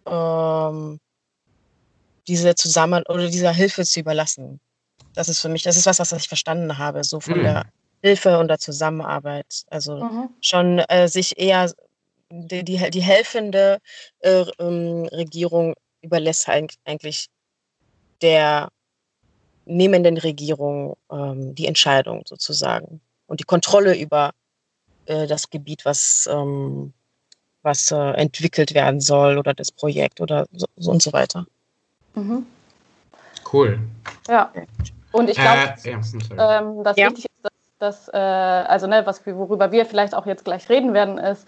[0.05, 0.99] ähm,
[2.27, 4.59] diese Zusammen- oder dieser Hilfe zu überlassen.
[5.15, 7.43] Das ist für mich, das ist was, was ich verstanden habe, so von mhm.
[7.43, 7.65] der
[8.03, 9.63] Hilfe und der Zusammenarbeit.
[9.69, 10.29] Also mhm.
[10.41, 11.73] schon äh, sich eher
[12.31, 13.79] die, die, die helfende
[14.19, 17.27] äh, ähm, Regierung überlässt eigentlich
[18.21, 18.69] der
[19.65, 24.31] nehmenden Regierung ähm, die Entscheidung sozusagen und die Kontrolle über
[25.05, 26.93] äh, das Gebiet, was, ähm,
[27.61, 31.45] was äh, entwickelt werden soll oder das Projekt oder so, so und so weiter.
[32.15, 32.45] Mhm.
[33.51, 33.79] Cool.
[34.27, 34.51] Ja.
[35.11, 35.91] Und ich glaube, äh,
[36.37, 37.07] ja, ähm, das ja.
[37.07, 37.43] wichtig ist,
[37.79, 41.47] dass, dass äh, also ne, was, worüber wir vielleicht auch jetzt gleich reden werden, ist,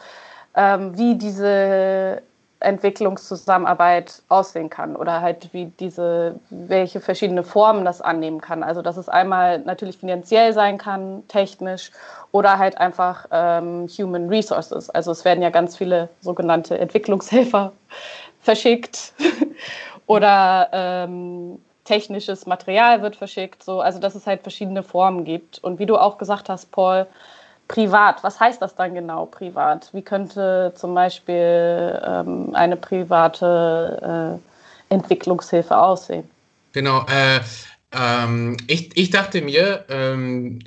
[0.56, 2.22] ähm, wie diese
[2.62, 8.64] Entwicklungszusammenarbeit aussehen kann oder halt wie diese, welche verschiedene Formen das annehmen kann.
[8.64, 11.92] Also dass es einmal natürlich finanziell sein kann, technisch
[12.32, 14.90] oder halt einfach ähm, Human Resources.
[14.90, 17.74] Also es werden ja ganz viele sogenannte Entwicklungshelfer
[18.42, 19.14] verschickt
[20.06, 23.64] oder ähm, technisches Material wird verschickt.
[23.64, 25.60] So, also dass es halt verschiedene Formen gibt.
[25.64, 27.08] Und wie du auch gesagt hast, Paul,
[27.72, 29.90] privat, was heißt das dann genau privat?
[29.94, 34.40] Wie könnte zum Beispiel ähm, eine private
[34.90, 36.30] äh, Entwicklungshilfe aussehen?
[36.74, 37.40] Genau, äh,
[37.94, 40.60] ähm, ich, ich dachte mir, ähm,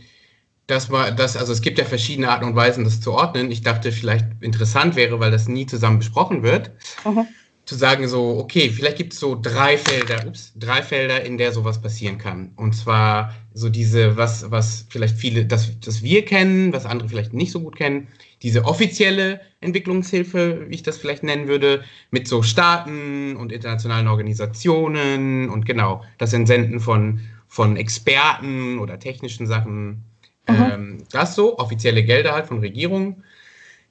[0.67, 3.51] dass man das, also es gibt ja verschiedene Arten und Weisen, das zu ordnen.
[3.51, 6.71] Ich dachte, vielleicht interessant wäre, weil das nie zusammen besprochen wird.
[7.05, 7.27] Mhm.
[7.65, 11.53] Zu sagen, so, okay, vielleicht gibt es so drei Felder, ups, drei Felder, in der
[11.53, 12.53] sowas passieren kann.
[12.57, 17.33] Und zwar so diese, was, was vielleicht viele, das, das wir kennen, was andere vielleicht
[17.33, 18.09] nicht so gut kennen,
[18.43, 25.49] diese offizielle Entwicklungshilfe, wie ich das vielleicht nennen würde, mit so Staaten und internationalen Organisationen
[25.49, 30.05] und genau das Entsenden von, von Experten oder technischen Sachen.
[30.47, 30.55] Mhm.
[30.73, 33.25] Ähm, das so, offizielle Gelder halt von Regierungen.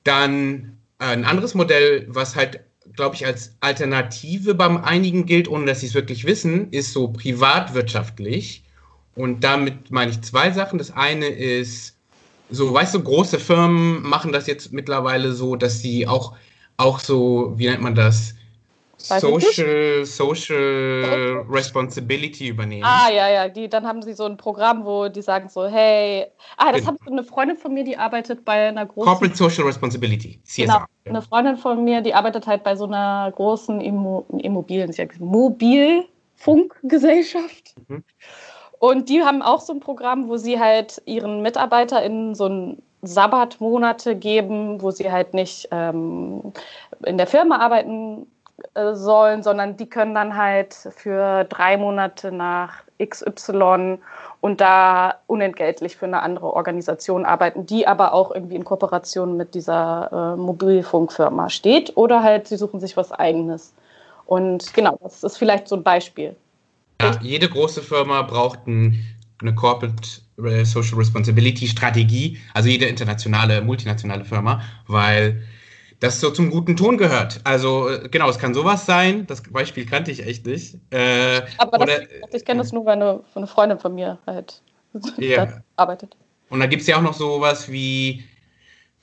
[0.04, 2.60] Dann ein anderes Modell, was halt
[2.96, 7.08] glaube ich, als Alternative beim einigen gilt, ohne dass sie es wirklich wissen, ist so
[7.08, 8.64] privatwirtschaftlich.
[9.16, 10.78] Und damit meine ich zwei Sachen.
[10.78, 11.96] Das eine ist,
[12.50, 16.36] so, weißt du, große Firmen machen das jetzt mittlerweile so, dass sie auch,
[16.78, 18.36] auch so, wie nennt man das,
[19.04, 22.86] Social, Social Responsibility übernehmen.
[22.86, 23.50] Ah, ja, ja.
[23.50, 26.96] Die, dann haben sie so ein Programm, wo die sagen so, hey, ah, das hat
[27.06, 29.06] eine Freundin von mir, die arbeitet bei einer großen.
[29.06, 30.66] Corporate Social Responsibility, CSR.
[30.66, 30.86] Genau.
[31.06, 34.90] Eine Freundin von mir, die arbeitet halt bei so einer großen Immo Immobilien,
[35.20, 37.76] Mobilfunkgesellschaft.
[37.88, 38.06] Mhm.
[38.80, 44.16] Und die haben auch so ein Programm, wo sie halt ihren MitarbeiterInnen so ein Sabbatmonate
[44.16, 46.54] geben, wo sie halt nicht ähm,
[47.06, 48.28] in der Firma arbeiten
[48.76, 53.98] äh, sollen, sondern die können dann halt für drei Monate nach XY
[54.42, 59.56] und da unentgeltlich für eine andere Organisation arbeiten, die aber auch irgendwie in Kooperation mit
[59.56, 63.74] dieser äh, Mobilfunkfirma steht oder halt sie suchen sich was eigenes.
[64.26, 66.36] Und genau, das ist vielleicht so ein Beispiel.
[67.02, 69.04] Ja, jede große Firma braucht ein,
[69.42, 70.08] eine Corporate
[70.44, 75.44] äh, Social Responsibility Strategie, also jede internationale, multinationale Firma, weil
[76.04, 77.40] das so zum guten Ton gehört.
[77.46, 79.26] Also äh, genau, es kann sowas sein.
[79.26, 80.76] Das Beispiel kannte ich echt nicht.
[80.90, 82.02] Äh, Aber das,
[82.34, 84.62] ich kenne das nur, weil eine, eine, Freundin von mir halt
[85.18, 85.64] yeah.
[85.78, 86.18] arbeitet.
[86.50, 88.26] Und da gibt es ja auch noch sowas wie,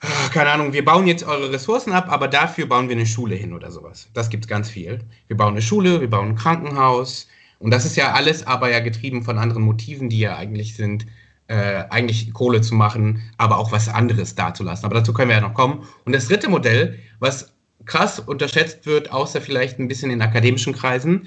[0.00, 3.34] ah, keine Ahnung, wir bauen jetzt eure Ressourcen ab, aber dafür bauen wir eine Schule
[3.34, 4.10] hin oder sowas.
[4.12, 5.00] Das gibt es ganz viel.
[5.26, 7.28] Wir bauen eine Schule, wir bauen ein Krankenhaus.
[7.60, 11.06] Und das ist ja alles aber ja getrieben von anderen Motiven, die ja eigentlich sind,
[11.50, 14.84] äh, eigentlich Kohle zu machen, aber auch was anderes dazulassen.
[14.84, 15.82] Aber dazu können wir ja noch kommen.
[16.04, 17.52] Und das dritte Modell, was
[17.86, 21.26] krass unterschätzt wird, außer vielleicht ein bisschen in akademischen Kreisen,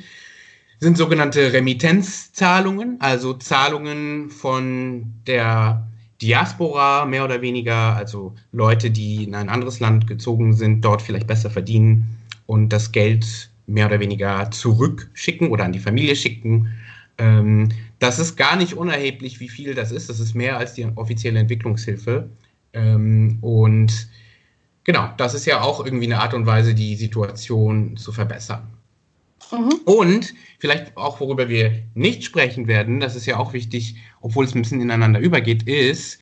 [0.80, 5.88] sind sogenannte Remittenzzahlungen, also Zahlungen von der
[6.22, 11.28] Diaspora mehr oder weniger, also Leute, die in ein anderes Land gezogen sind, dort vielleicht
[11.28, 16.70] besser verdienen und das Geld mehr oder weniger zurückschicken oder an die Familie schicken.
[17.18, 20.10] Ähm, das ist gar nicht unerheblich, wie viel das ist.
[20.10, 22.30] Das ist mehr als die offizielle Entwicklungshilfe.
[22.74, 24.10] Ähm, und
[24.84, 28.68] genau, das ist ja auch irgendwie eine Art und Weise, die Situation zu verbessern.
[29.52, 29.74] Mhm.
[29.86, 34.56] Und vielleicht auch, worüber wir nicht sprechen werden, das ist ja auch wichtig, obwohl es
[34.56, 36.20] ein bisschen ineinander übergeht, ist,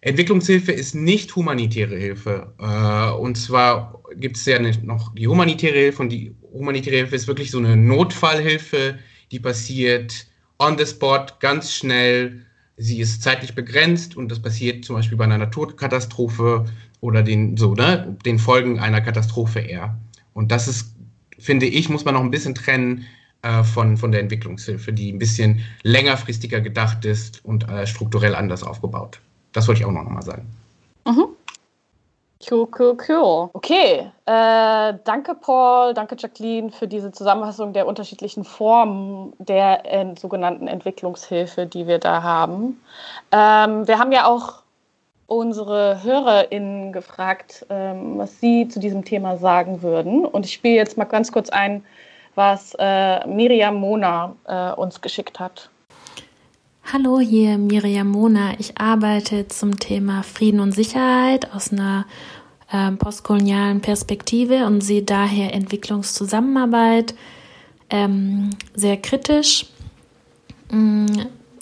[0.00, 2.52] Entwicklungshilfe ist nicht humanitäre Hilfe.
[2.58, 7.26] Äh, und zwar gibt es ja noch die humanitäre Hilfe und die humanitäre Hilfe ist
[7.26, 8.98] wirklich so eine Notfallhilfe,
[9.30, 10.26] die passiert
[10.58, 12.44] on the spot, ganz schnell.
[12.76, 16.64] Sie ist zeitlich begrenzt und das passiert zum Beispiel bei einer Naturkatastrophe
[17.00, 19.96] oder den, so, ne, den Folgen einer Katastrophe eher.
[20.32, 20.94] Und das ist,
[21.38, 23.04] finde ich, muss man noch ein bisschen trennen
[23.42, 28.62] äh, von, von der Entwicklungshilfe, die ein bisschen längerfristiger gedacht ist und äh, strukturell anders
[28.62, 29.20] aufgebaut.
[29.52, 30.46] Das wollte ich auch noch mal sagen.
[31.06, 31.26] Mhm.
[32.40, 33.50] Cool, cool, cool.
[33.54, 40.68] Okay, äh, danke Paul, danke Jacqueline für diese Zusammenfassung der unterschiedlichen Formen der äh, sogenannten
[40.68, 42.82] Entwicklungshilfe, die wir da haben.
[43.32, 44.64] Ähm, wir haben ja auch
[45.26, 50.26] unsere HörerInnen gefragt, ähm, was sie zu diesem Thema sagen würden.
[50.26, 51.84] Und ich spiele jetzt mal ganz kurz ein,
[52.34, 55.70] was äh, Miriam Mona äh, uns geschickt hat.
[56.92, 58.52] Hallo, hier Miriam Mona.
[58.58, 62.04] Ich arbeite zum Thema Frieden und Sicherheit aus einer
[62.70, 67.14] äh, postkolonialen Perspektive und sehe daher Entwicklungszusammenarbeit
[67.88, 69.66] ähm, sehr kritisch.
[70.70, 71.06] Mhm.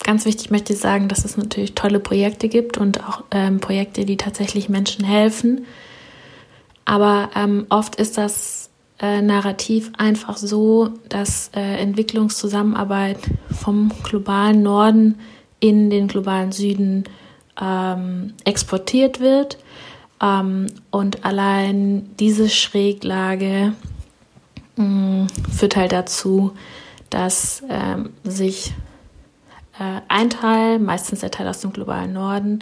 [0.03, 4.03] Ganz wichtig möchte ich sagen, dass es natürlich tolle Projekte gibt und auch ähm, Projekte,
[4.03, 5.65] die tatsächlich Menschen helfen.
[6.83, 8.62] Aber ähm, oft ist das
[9.03, 13.19] äh, Narrativ einfach so, dass äh, Entwicklungszusammenarbeit
[13.51, 15.19] vom globalen Norden
[15.59, 17.03] in den globalen Süden
[17.61, 19.57] ähm, exportiert wird.
[20.21, 23.73] Ähm, und allein diese Schräglage
[24.77, 26.53] mh, mm, führt halt dazu,
[27.09, 28.73] dass ähm, sich
[29.79, 32.59] äh, ein Teil, meistens der Teil aus dem globalen Norden,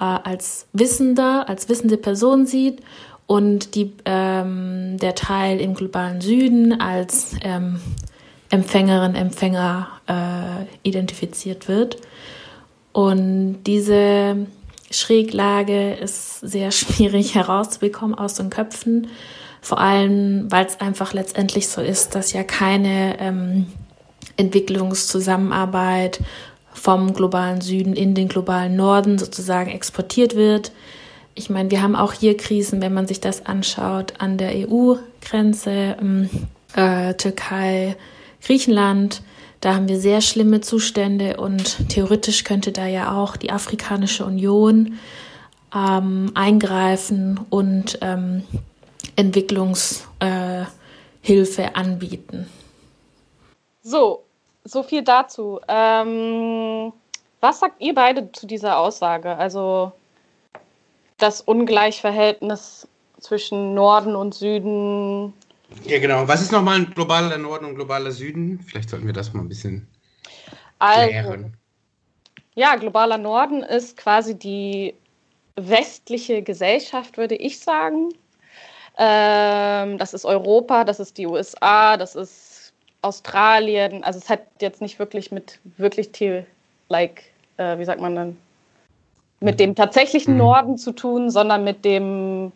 [0.00, 2.82] äh, als Wissender, als wissende Person sieht
[3.30, 7.78] und die, ähm, der Teil im globalen Süden als ähm,
[8.48, 11.98] Empfängerin, Empfänger äh, identifiziert wird.
[12.90, 14.48] Und diese
[14.90, 19.06] Schräglage ist sehr schwierig herauszubekommen aus den Köpfen,
[19.60, 23.66] Vor allem, weil es einfach letztendlich so ist, dass ja keine ähm,
[24.38, 26.18] Entwicklungszusammenarbeit
[26.72, 30.72] vom globalen Süden in den globalen Norden sozusagen exportiert wird.
[31.34, 35.96] Ich meine, wir haben auch hier Krisen, wenn man sich das anschaut, an der EU-Grenze,
[36.00, 36.28] ähm,
[36.74, 37.96] äh, Türkei,
[38.42, 39.22] Griechenland.
[39.60, 44.98] Da haben wir sehr schlimme Zustände und theoretisch könnte da ja auch die Afrikanische Union
[45.74, 48.42] ähm, eingreifen und ähm,
[49.16, 50.02] Entwicklungshilfe
[51.20, 52.48] äh, anbieten.
[53.82, 54.24] So,
[54.64, 55.60] so viel dazu.
[55.68, 56.92] Ähm,
[57.40, 59.36] was sagt ihr beide zu dieser Aussage?
[59.36, 59.92] Also
[61.20, 62.88] das Ungleichverhältnis
[63.20, 65.32] zwischen Norden und Süden.
[65.84, 66.26] Ja, genau.
[66.26, 68.60] Was ist nochmal ein globaler Norden und globaler Süden?
[68.60, 69.86] Vielleicht sollten wir das mal ein bisschen
[70.80, 71.36] also,
[72.54, 74.94] Ja, globaler Norden ist quasi die
[75.56, 78.08] westliche Gesellschaft, würde ich sagen.
[78.96, 84.02] Ähm, das ist Europa, das ist die USA, das ist Australien.
[84.04, 86.10] Also es hat jetzt nicht wirklich mit wirklich,
[86.88, 87.24] like,
[87.58, 88.36] äh, wie sagt man dann,
[89.40, 90.38] mit dem tatsächlichen mhm.
[90.38, 92.52] Norden zu tun, sondern mit dem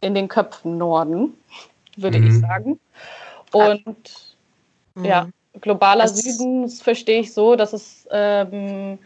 [0.00, 1.34] in den Köpfen Norden,
[1.96, 2.26] würde mhm.
[2.26, 2.80] ich sagen.
[3.52, 4.36] Und
[4.94, 5.04] mhm.
[5.04, 5.28] ja,
[5.60, 8.98] globaler das Süden verstehe ich so, dass es ähm,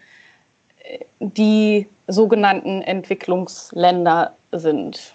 [1.21, 5.15] die sogenannten Entwicklungsländer sind.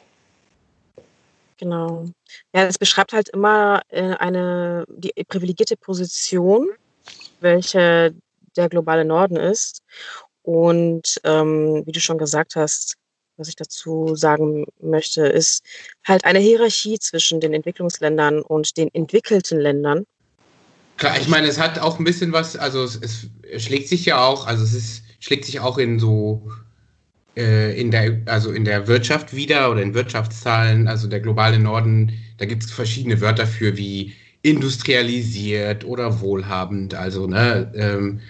[1.57, 2.05] Genau.
[2.53, 6.69] Ja, es beschreibt halt immer äh, eine die privilegierte Position,
[7.41, 8.15] welche
[8.55, 9.83] der globale Norden ist.
[10.49, 12.95] Und ähm, wie du schon gesagt hast,
[13.37, 15.63] was ich dazu sagen möchte, ist
[16.03, 20.05] halt eine Hierarchie zwischen den Entwicklungsländern und den entwickelten Ländern.
[20.97, 24.25] Klar, ich meine, es hat auch ein bisschen was, also es, es schlägt sich ja
[24.25, 26.49] auch, also es ist, schlägt sich auch in so
[27.37, 32.11] äh, in der, also in der Wirtschaft wieder oder in Wirtschaftszahlen, also der globale Norden,
[32.39, 38.21] da gibt es verschiedene Wörter für wie industrialisiert oder wohlhabend, also ne, ähm,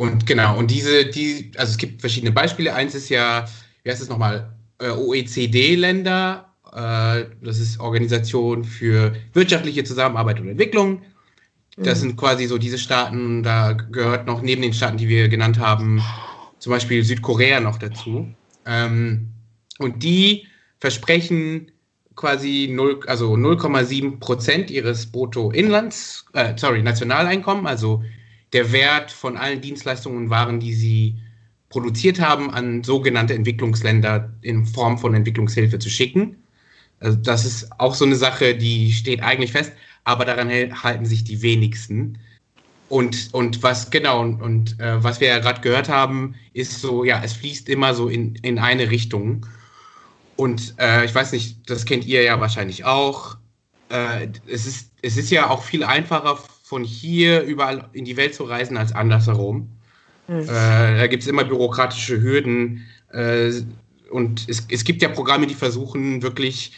[0.00, 2.74] und genau, und diese, die, also es gibt verschiedene Beispiele.
[2.74, 3.44] Eins ist ja,
[3.82, 11.02] wie heißt es nochmal, äh, OECD-Länder, äh, das ist Organisation für wirtschaftliche Zusammenarbeit und Entwicklung.
[11.76, 12.00] Das mhm.
[12.00, 16.02] sind quasi so diese Staaten, da gehört noch neben den Staaten, die wir genannt haben,
[16.60, 18.26] zum Beispiel Südkorea noch dazu.
[18.64, 19.28] Ähm,
[19.80, 20.46] und die
[20.78, 21.72] versprechen
[22.16, 28.02] quasi 0, also 0,7 Prozent ihres Bruttoinlands, äh, sorry, Nationaleinkommen, also
[28.52, 31.16] der Wert von allen Dienstleistungen und Waren, die sie
[31.68, 36.36] produziert haben, an sogenannte Entwicklungsländer in Form von Entwicklungshilfe zu schicken.
[36.98, 39.72] Also das ist auch so eine Sache, die steht eigentlich fest,
[40.04, 42.18] aber daran halten sich die wenigsten.
[42.88, 47.04] Und, und was, genau, und, und äh, was wir ja gerade gehört haben, ist so,
[47.04, 49.46] ja, es fließt immer so in, in eine Richtung.
[50.34, 53.36] Und äh, ich weiß nicht, das kennt ihr ja wahrscheinlich auch.
[53.90, 58.34] Äh, es, ist, es ist ja auch viel einfacher, von hier überall in die Welt
[58.34, 59.68] zu reisen, als andersherum.
[60.28, 60.46] Mhm.
[60.46, 62.86] da gibt es immer bürokratische Hürden.
[63.12, 63.50] Äh,
[64.10, 66.72] und es, es gibt ja Programme, die versuchen wirklich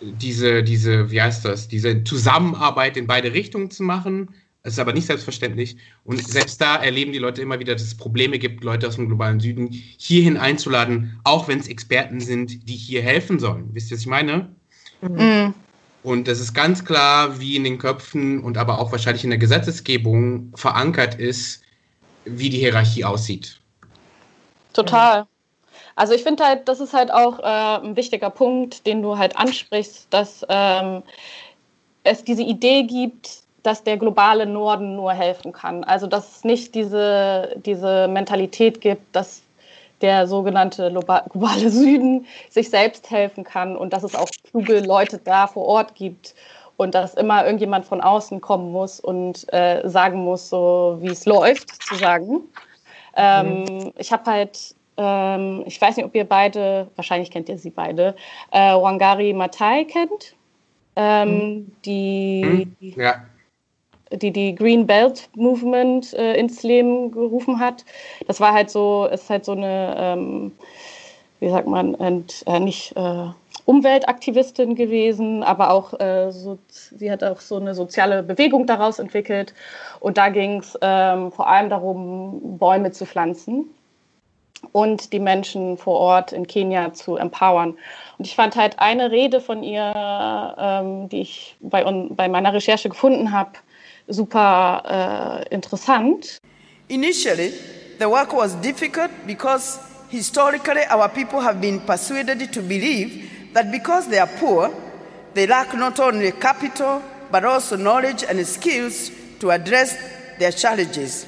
[0.00, 4.28] diese, diese, wie heißt das, diese Zusammenarbeit in beide Richtungen zu machen
[4.64, 5.76] es ist aber nicht selbstverständlich.
[6.04, 9.08] Und selbst da erleben die Leute immer wieder, dass es Probleme gibt, Leute aus dem
[9.08, 13.70] globalen Süden hierhin einzuladen, auch wenn es Experten sind, die hier helfen sollen.
[13.72, 14.54] Wisst ihr, was ich meine?
[15.00, 15.54] Mhm.
[16.02, 19.38] Und das ist ganz klar, wie in den Köpfen und aber auch wahrscheinlich in der
[19.38, 21.62] Gesetzesgebung verankert ist,
[22.24, 23.60] wie die Hierarchie aussieht.
[24.72, 25.26] Total.
[25.94, 29.36] Also ich finde halt, das ist halt auch äh, ein wichtiger Punkt, den du halt
[29.36, 31.02] ansprichst, dass ähm,
[32.02, 35.84] es diese Idee gibt, dass der globale Norden nur helfen kann.
[35.84, 39.41] Also dass es nicht diese, diese Mentalität gibt, dass
[40.02, 40.90] der sogenannte
[41.30, 45.94] globale Süden sich selbst helfen kann und dass es auch kluge Leute da vor Ort
[45.94, 46.34] gibt
[46.76, 51.26] und dass immer irgendjemand von außen kommen muss und äh, sagen muss, so wie es
[51.26, 52.40] läuft, sozusagen.
[53.16, 53.92] Ähm, mhm.
[53.96, 58.16] Ich habe halt, ähm, ich weiß nicht, ob ihr beide, wahrscheinlich kennt ihr sie beide,
[58.50, 60.34] äh, Wangari Matai kennt.
[60.96, 61.72] Ähm, mhm.
[61.84, 63.00] Die mhm.
[63.00, 63.22] ja
[64.12, 67.84] die die Green Belt Movement äh, ins Leben gerufen hat.
[68.26, 70.52] Das war halt so, ist halt so eine, ähm,
[71.40, 73.26] wie sagt man, ent, äh, nicht äh,
[73.64, 79.54] Umweltaktivistin gewesen, aber auch äh, so, sie hat auch so eine soziale Bewegung daraus entwickelt.
[80.00, 83.66] Und da ging es ähm, vor allem darum, Bäume zu pflanzen
[84.72, 87.76] und die Menschen vor Ort in Kenia zu empowern.
[88.18, 89.92] Und ich fand halt eine Rede von ihr,
[90.58, 93.52] ähm, die ich bei, bei meiner Recherche gefunden habe,
[94.08, 96.38] super äh, interessant.
[96.88, 97.52] Initially,
[97.98, 99.78] the work was difficult because
[100.10, 104.70] historically our people have been persuaded to believe that because they are poor,
[105.34, 109.96] they lack not only capital but also knowledge and skills to address
[110.38, 111.26] their challenges.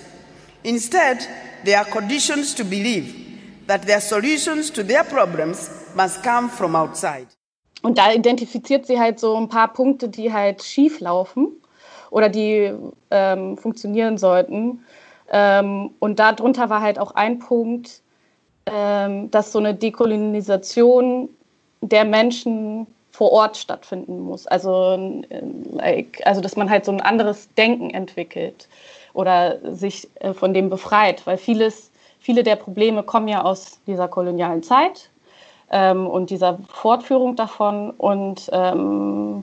[0.63, 1.27] Instead,
[1.65, 3.25] they are conditioned to believe
[3.67, 7.27] that their solutions to their problems must come from outside.
[7.83, 11.61] Und da identifiziert sie halt so ein paar Punkte, die halt schief laufen
[12.15, 12.73] oder die
[13.11, 14.85] ähm, funktionieren sollten.
[15.33, 18.03] Ähm, und darunter war halt auch ein Punkt,
[18.67, 21.29] ähm, dass so eine Dekolonisation
[21.81, 24.47] der Menschen vor Ort stattfinden muss.
[24.47, 25.25] Also,
[25.73, 28.69] like, also dass man halt so ein anderes Denken entwickelt
[29.13, 31.91] oder sich äh, von dem befreit, weil vieles,
[32.21, 35.11] viele der Probleme kommen ja aus dieser kolonialen Zeit
[35.73, 39.43] ähm, und dieser Fortführung davon und ähm,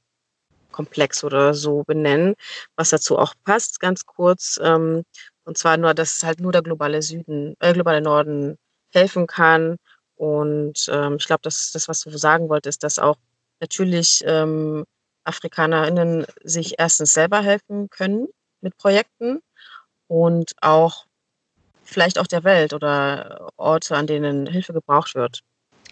[0.72, 2.34] Komplex oder so benennen,
[2.76, 4.59] was dazu auch passt, ganz kurz.
[4.62, 5.05] Ähm,
[5.44, 8.57] und zwar nur, dass halt nur der globale Süden, äh, globale Norden
[8.92, 9.76] helfen kann.
[10.23, 13.16] Und ähm, ich glaube, dass das, was du sagen wolltest, dass auch
[13.59, 14.85] natürlich ähm,
[15.25, 18.29] AfrikanerInnen sich erstens selber helfen können
[18.61, 19.41] mit Projekten
[20.07, 21.07] und auch
[21.83, 25.41] vielleicht auch der Welt oder Orte, an denen Hilfe gebraucht wird.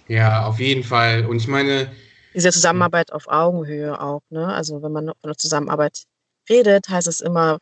[0.06, 1.26] Ja, auf jeden Fall.
[1.26, 1.90] Und ich meine,
[2.32, 4.22] diese Zusammenarbeit auf Augenhöhe auch.
[4.30, 4.46] Ne?
[4.46, 6.04] Also wenn man von der Zusammenarbeit
[6.48, 7.58] redet, heißt es immer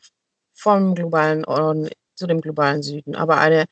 [0.53, 3.15] vom globalen Norden zu dem globalen Süden.
[3.15, 3.65] Aber eine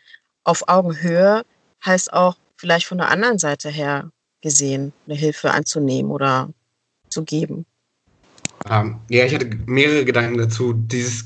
[0.43, 1.43] auf Augenhöhe
[1.86, 6.49] heißt auch vielleicht von der anderen Seite her gesehen, eine Hilfe anzunehmen oder
[7.10, 7.66] zu geben.
[8.70, 10.74] Ähm, ja, ich hatte mehrere Gedanken dazu.
[10.74, 11.26] Dieses,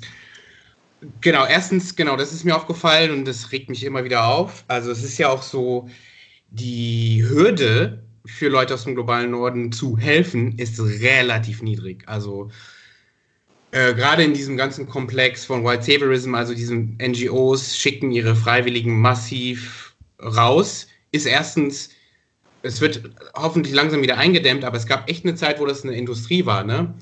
[1.21, 4.63] genau, erstens, genau, das ist mir aufgefallen und das regt mich immer wieder auf.
[4.67, 5.89] Also es ist ja auch so,
[6.49, 12.03] die Hürde, für Leute aus dem globalen Norden zu helfen, ist relativ niedrig.
[12.07, 12.51] Also
[13.71, 18.99] äh, gerade in diesem ganzen Komplex von White Saviorism, also diesen NGOs schicken ihre Freiwilligen
[18.99, 21.89] massiv raus, ist erstens,
[22.64, 23.01] es wird
[23.34, 26.64] hoffentlich langsam wieder eingedämmt, aber es gab echt eine Zeit, wo das eine Industrie war.
[26.64, 26.93] Ne?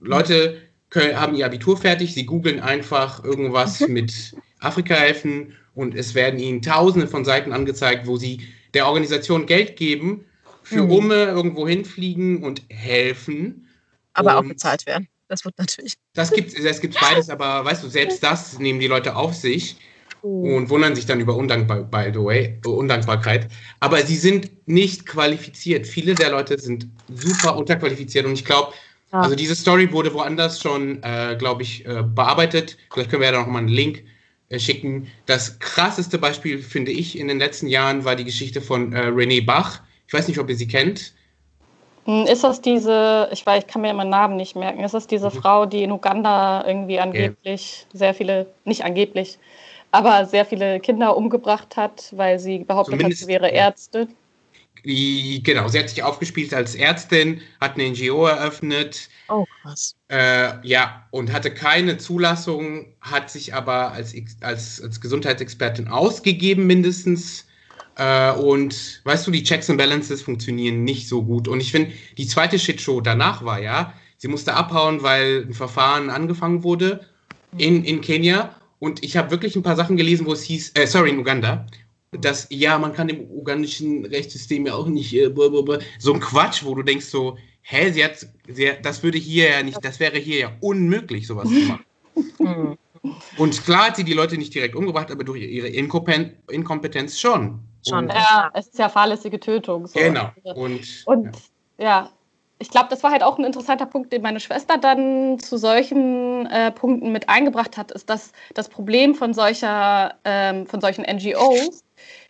[0.00, 0.58] Leute
[0.88, 6.38] können, haben ihr Abitur fertig, sie googeln einfach irgendwas mit Afrika helfen und es werden
[6.40, 8.40] ihnen tausende von Seiten angezeigt, wo sie
[8.74, 10.24] der Organisation Geld geben
[10.62, 10.90] für mhm.
[10.90, 13.66] Umme irgendwo hinfliegen und helfen.
[14.14, 15.08] Aber und auch bezahlt werden.
[15.28, 15.94] Das wird natürlich.
[16.14, 19.76] Das gibt es gibt's beides, aber weißt du, selbst das nehmen die Leute auf sich.
[20.22, 23.48] Und wundern sich dann über Undankbar, by the way, Undankbarkeit.
[23.80, 25.86] Aber sie sind nicht qualifiziert.
[25.86, 28.72] Viele der Leute sind super unterqualifiziert und ich glaube,
[29.12, 29.20] ja.
[29.20, 32.76] also diese Story wurde woanders schon, äh, glaube ich, äh, bearbeitet.
[32.92, 34.04] Vielleicht können wir ja da noch mal einen Link
[34.48, 35.08] äh, schicken.
[35.26, 39.44] Das krasseste Beispiel, finde ich, in den letzten Jahren war die Geschichte von äh, René
[39.44, 41.12] Bach ich weiß nicht, ob ihr sie kennt.
[42.04, 45.06] Hm, ist das diese, ich weiß, ich kann mir meinen Namen nicht merken, ist das
[45.06, 45.34] diese mhm.
[45.34, 47.96] Frau, die in Uganda irgendwie angeblich okay.
[47.96, 49.38] sehr viele, nicht angeblich,
[49.92, 54.08] aber sehr viele Kinder umgebracht hat, weil sie behauptet Zumindest, hat, sie wäre Ärztin?
[54.84, 59.08] Die, genau, sie hat sich aufgespielt als Ärztin, hat eine NGO eröffnet.
[59.28, 59.94] Oh, krass.
[60.08, 67.46] Äh, ja, und hatte keine Zulassung, hat sich aber als, als, als Gesundheitsexpertin ausgegeben, mindestens
[67.96, 71.48] äh, und weißt du, die Checks and Balances funktionieren nicht so gut.
[71.48, 76.08] Und ich finde, die zweite Shitshow danach war ja, sie musste abhauen, weil ein Verfahren
[76.08, 77.00] angefangen wurde
[77.58, 78.54] in, in Kenia.
[78.80, 81.66] Und ich habe wirklich ein paar Sachen gelesen, wo es hieß, äh, sorry, in Uganda,
[82.12, 85.32] dass ja, man kann im ugandischen Rechtssystem ja auch nicht äh,
[85.98, 89.50] so ein Quatsch, wo du denkst so, hä, sie hat, sie hat, das würde hier
[89.50, 92.78] ja nicht, das wäre hier ja unmöglich, sowas zu machen.
[93.36, 97.60] Und klar hat sie die Leute nicht direkt umgebracht, aber durch ihre Inkompetenz schon.
[97.86, 98.08] Schon.
[98.08, 99.86] Ja, es ist ja fahrlässige Tötung.
[99.86, 99.98] So.
[99.98, 100.30] Genau.
[100.54, 101.30] Und, und
[101.78, 101.84] ja.
[101.84, 102.10] ja
[102.60, 106.44] ich glaube, das war halt auch ein interessanter Punkt, den meine Schwester dann zu solchen
[106.46, 111.82] äh, Punkten mit eingebracht hat, ist, dass das Problem von, solcher, ähm, von solchen NGOs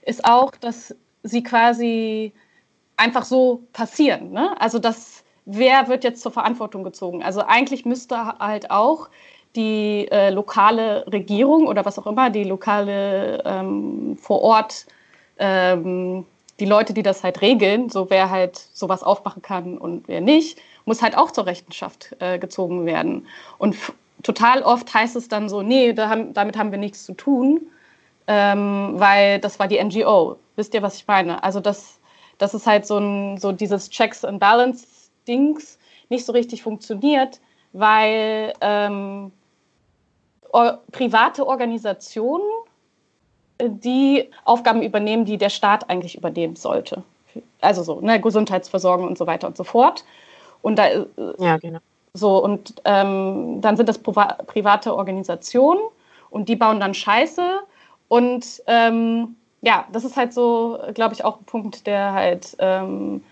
[0.02, 2.32] ist auch, dass sie quasi
[2.96, 4.30] einfach so passieren.
[4.30, 4.54] Ne?
[4.60, 7.24] Also, dass, wer wird jetzt zur Verantwortung gezogen?
[7.24, 9.10] Also, eigentlich müsste halt auch
[9.56, 14.86] die äh, lokale Regierung oder was auch immer, die lokale ähm, vor Ort
[15.38, 16.24] ähm,
[16.60, 20.60] die Leute, die das halt regeln, so wer halt sowas aufmachen kann und wer nicht,
[20.84, 23.26] muss halt auch zur Rechenschaft äh, gezogen werden.
[23.58, 23.76] Und
[24.22, 27.62] total oft heißt es dann so, nee, da haben, damit haben wir nichts zu tun,
[28.26, 30.36] ähm, weil das war die NGO.
[30.56, 31.42] Wisst ihr, was ich meine?
[31.42, 31.98] Also das,
[32.38, 35.78] das ist halt so, ein, so dieses Checks and Balance-Dings
[36.10, 37.40] nicht so richtig funktioniert,
[37.72, 39.32] weil ähm,
[40.92, 42.44] private Organisationen
[43.68, 47.02] die Aufgaben übernehmen, die der Staat eigentlich übernehmen sollte.
[47.60, 50.04] Also so, ne, Gesundheitsversorgung und so weiter und so fort.
[50.62, 51.06] Und da äh,
[51.38, 51.78] ja, genau.
[52.14, 55.80] so, und ähm, dann sind das private Organisationen
[56.30, 57.60] und die bauen dann Scheiße.
[58.08, 63.22] Und ähm, ja, das ist halt so, glaube ich, auch ein Punkt, der halt ähm,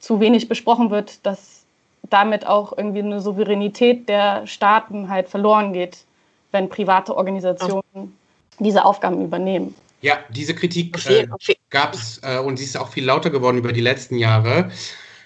[0.00, 1.64] zu wenig besprochen wird, dass
[2.10, 6.04] damit auch irgendwie eine Souveränität der Staaten halt verloren geht,
[6.52, 8.16] wenn private Organisationen.
[8.58, 9.74] Diese Aufgaben übernehmen.
[10.02, 11.26] Ja, diese Kritik äh,
[11.70, 14.70] gab es äh, und sie ist auch viel lauter geworden über die letzten Jahre.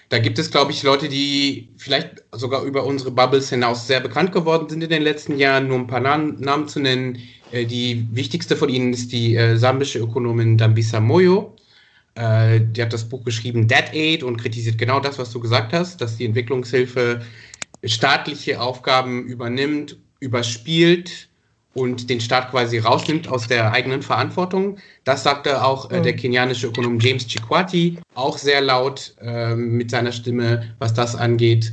[0.09, 4.31] Da gibt es, glaube ich, Leute, die vielleicht sogar über unsere Bubbles hinaus sehr bekannt
[4.31, 5.67] geworden sind in den letzten Jahren.
[5.67, 7.19] Nur ein paar Namen, zu nennen.
[7.51, 11.55] Äh, die wichtigste von ihnen ist die äh, sambische Ökonomin Dambisa Moyo.
[12.15, 15.73] Äh, die hat das Buch geschrieben Dead Aid und kritisiert genau das, was du gesagt
[15.73, 17.21] hast, dass die Entwicklungshilfe
[17.83, 21.28] staatliche Aufgaben übernimmt, überspielt
[21.73, 24.77] und den Staat quasi rausnimmt aus der eigenen Verantwortung.
[25.03, 26.17] Das sagte auch äh, der mhm.
[26.17, 31.71] kenianische Ökonom James Chikwati, auch sehr laut äh, mit seiner Stimme, was das angeht.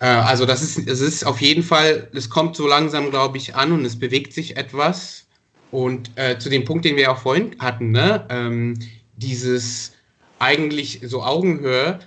[0.00, 3.54] Äh, also das ist, es ist auf jeden Fall, es kommt so langsam, glaube ich,
[3.54, 5.26] an und es bewegt sich etwas.
[5.70, 8.24] Und äh, zu dem Punkt, den wir auch vorhin hatten, ne?
[8.30, 8.78] Ähm,
[9.16, 9.92] dieses
[10.38, 11.98] eigentlich so Augenhöhe,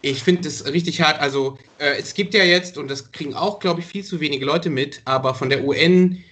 [0.00, 1.20] ich finde das richtig hart.
[1.20, 4.44] Also äh, es gibt ja jetzt, und das kriegen auch, glaube ich, viel zu wenige
[4.44, 6.24] Leute mit, aber von der UN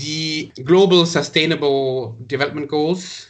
[0.00, 3.28] die Global Sustainable Development Goals,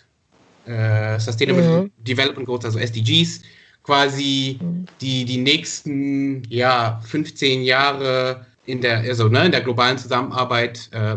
[0.67, 1.91] äh, Sustainable mhm.
[1.99, 3.43] Development Goals, also SDGs,
[3.83, 4.59] quasi
[5.01, 11.17] die, die nächsten ja, 15 Jahre in der, also, ne, in der globalen Zusammenarbeit äh,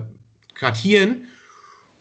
[0.54, 1.28] kartieren.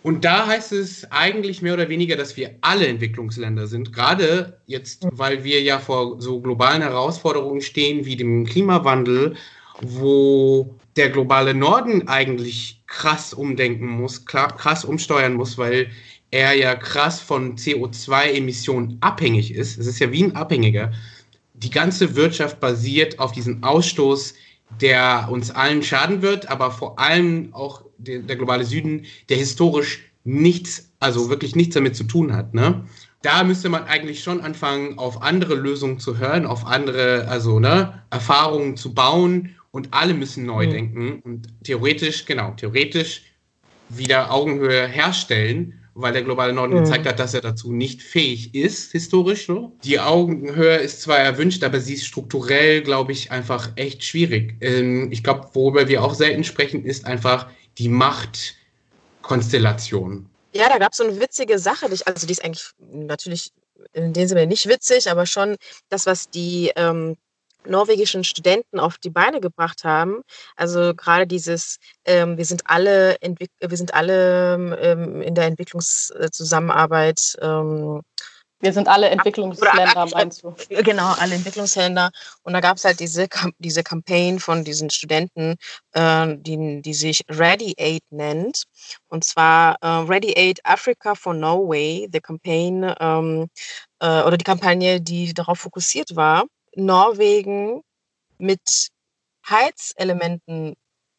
[0.02, 5.04] Und da heißt es eigentlich mehr oder weniger, dass wir alle Entwicklungsländer sind, gerade jetzt,
[5.04, 5.10] mhm.
[5.12, 9.36] weil wir ja vor so globalen Herausforderungen stehen wie dem Klimawandel,
[9.82, 15.90] wo der globale Norden eigentlich krass umdenken muss, krass umsteuern muss, weil
[16.30, 19.78] er ja krass von CO2-Emissionen abhängig ist.
[19.78, 20.92] Es ist ja wie ein Abhängiger.
[21.54, 24.34] Die ganze Wirtschaft basiert auf diesem Ausstoß,
[24.80, 30.00] der uns allen schaden wird, aber vor allem auch der, der globale Süden, der historisch
[30.24, 32.52] nichts, also wirklich nichts damit zu tun hat.
[32.52, 32.84] Ne?
[33.22, 38.02] Da müsste man eigentlich schon anfangen, auf andere Lösungen zu hören, auf andere, also ne,
[38.10, 40.70] Erfahrungen zu bauen und alle müssen neu mhm.
[40.70, 43.24] denken und theoretisch, genau, theoretisch
[43.90, 46.84] wieder Augenhöhe herstellen, weil der globale Norden mhm.
[46.84, 49.76] gezeigt hat, dass er dazu nicht fähig ist, historisch so.
[49.84, 54.54] Die Augenhöhe ist zwar erwünscht, aber sie ist strukturell, glaube ich, einfach echt schwierig.
[54.62, 60.24] Ähm, ich glaube, worüber wir auch selten sprechen, ist einfach die Machtkonstellation.
[60.54, 63.52] Ja, da gab es so eine witzige Sache, also die ist eigentlich natürlich
[63.92, 65.56] in dem Sinne nicht witzig, aber schon
[65.90, 67.18] das, was die ähm,
[67.68, 70.22] norwegischen Studenten auf die Beine gebracht haben.
[70.56, 77.36] Also gerade dieses, ähm, wir sind alle, wir sind alle ähm, in der Entwicklungszusammenarbeit.
[77.40, 78.02] Ähm,
[78.60, 80.54] wir sind alle Entwicklungsländer, meinst du?
[80.70, 82.10] Genau, alle Entwicklungsländer.
[82.42, 85.56] Und da gab es halt diese, diese Campaign von diesen Studenten,
[85.92, 88.64] äh, die, die sich Ready Aid nennt.
[89.08, 93.48] Und zwar äh, Ready Aid Africa for Norway, the campaign, ähm,
[94.00, 96.44] äh, oder die Kampagne, die darauf fokussiert war,
[96.76, 97.82] Norwegen
[98.38, 98.88] mit
[99.48, 100.76] Heizelementen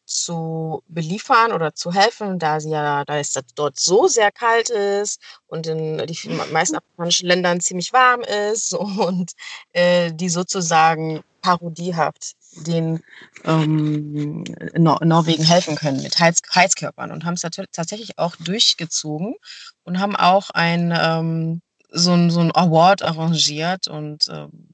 [0.08, 5.20] zu beliefern oder zu helfen, da sie ja, da es dort so sehr kalt ist
[5.46, 9.32] und in den meisten afrikanischen Ländern ziemlich warm ist und
[9.72, 12.36] äh, die sozusagen parodiehaft
[12.66, 13.02] den
[13.44, 14.44] ähm,
[14.76, 17.42] Nor Norwegen helfen können mit Heiz Heizkörpern und haben es
[17.72, 19.34] tatsächlich auch durchgezogen
[19.84, 24.70] und haben auch ein ähm, so, ein so ein Award arrangiert und ähm,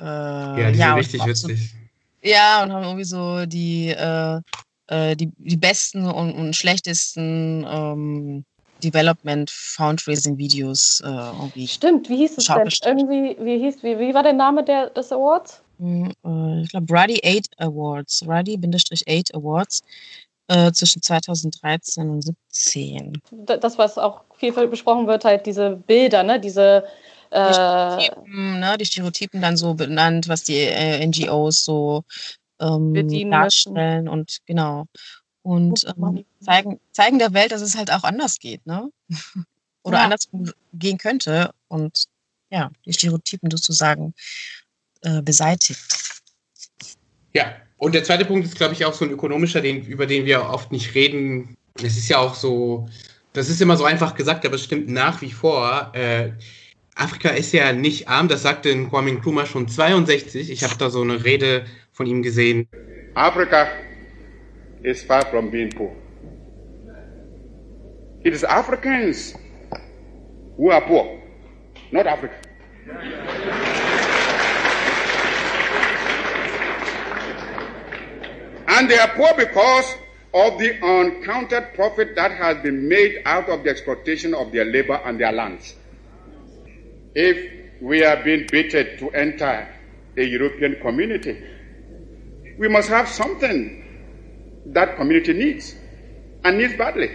[0.00, 1.72] äh, ja, die ja, sind richtig witzig.
[1.72, 4.40] So, ja, und haben irgendwie so die, äh,
[4.88, 8.44] äh, die, die besten und, und schlechtesten ähm,
[8.82, 11.68] Development Fundraising Videos äh, irgendwie.
[11.68, 12.68] Stimmt, wie hieß es denn?
[12.98, 15.62] Irgendwie, wie hieß, wie, wie war der Name der, des Awards?
[15.78, 18.22] Hm, äh, ich glaube, Ruddy 8 Awards.
[18.26, 19.82] Ruddy-8 Awards
[20.48, 23.22] äh, zwischen 2013 und 2017.
[23.60, 26.40] Das, was auch viel besprochen wird, halt diese Bilder, ne?
[26.40, 26.84] diese
[27.32, 32.04] die äh, Stereotypen, ne, die Stereotypen dann so benannt, was die äh, NGOs so
[32.60, 34.08] ähm, darstellen müssen.
[34.08, 34.86] und genau.
[35.42, 38.90] Und ähm, zeigen, zeigen der Welt, dass es halt auch anders geht, ne?
[39.82, 40.04] Oder ja.
[40.04, 40.28] anders
[40.74, 41.52] gehen könnte.
[41.68, 42.04] Und
[42.50, 44.12] ja, die Stereotypen sozusagen
[45.02, 45.80] äh, beseitigt.
[47.32, 50.26] Ja, und der zweite Punkt ist, glaube ich, auch so ein ökonomischer, den, über den
[50.26, 51.56] wir oft nicht reden.
[51.82, 52.88] Es ist ja auch so,
[53.32, 55.90] das ist immer so einfach gesagt, aber es stimmt nach wie vor.
[55.94, 56.32] Äh,
[57.00, 60.50] Afrika ist ja nicht arm, das sagte Kwame Nkrumah schon 62.
[60.50, 62.68] Ich habe da so eine Rede von ihm gesehen.
[63.14, 63.68] Africa
[64.82, 65.96] is far from being poor.
[68.22, 69.34] It is Africans
[70.58, 71.22] who are poor,
[71.90, 72.34] not Africa.
[78.66, 79.96] And they are poor because
[80.34, 85.00] of the uncounted profit that has been made out of the exploitation of their labor
[85.06, 85.76] and their lands.
[87.14, 89.68] If we are being baited to enter
[90.16, 91.42] a European community,
[92.58, 95.74] we must have something that community needs
[96.44, 97.10] and needs badly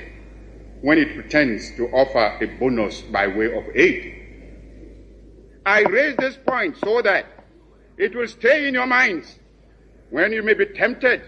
[0.81, 4.21] when it pretends to offer a bonus by way of aid.
[5.65, 7.25] I raise this point so that
[7.97, 9.39] it will stay in your minds
[10.09, 11.21] when you may be tempted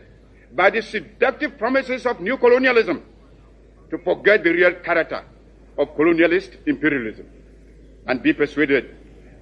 [0.53, 3.03] by the seductive promises of new colonialism
[3.91, 5.23] to forget the real character
[5.77, 7.27] of colonialist imperialism
[8.07, 8.85] and be persuaded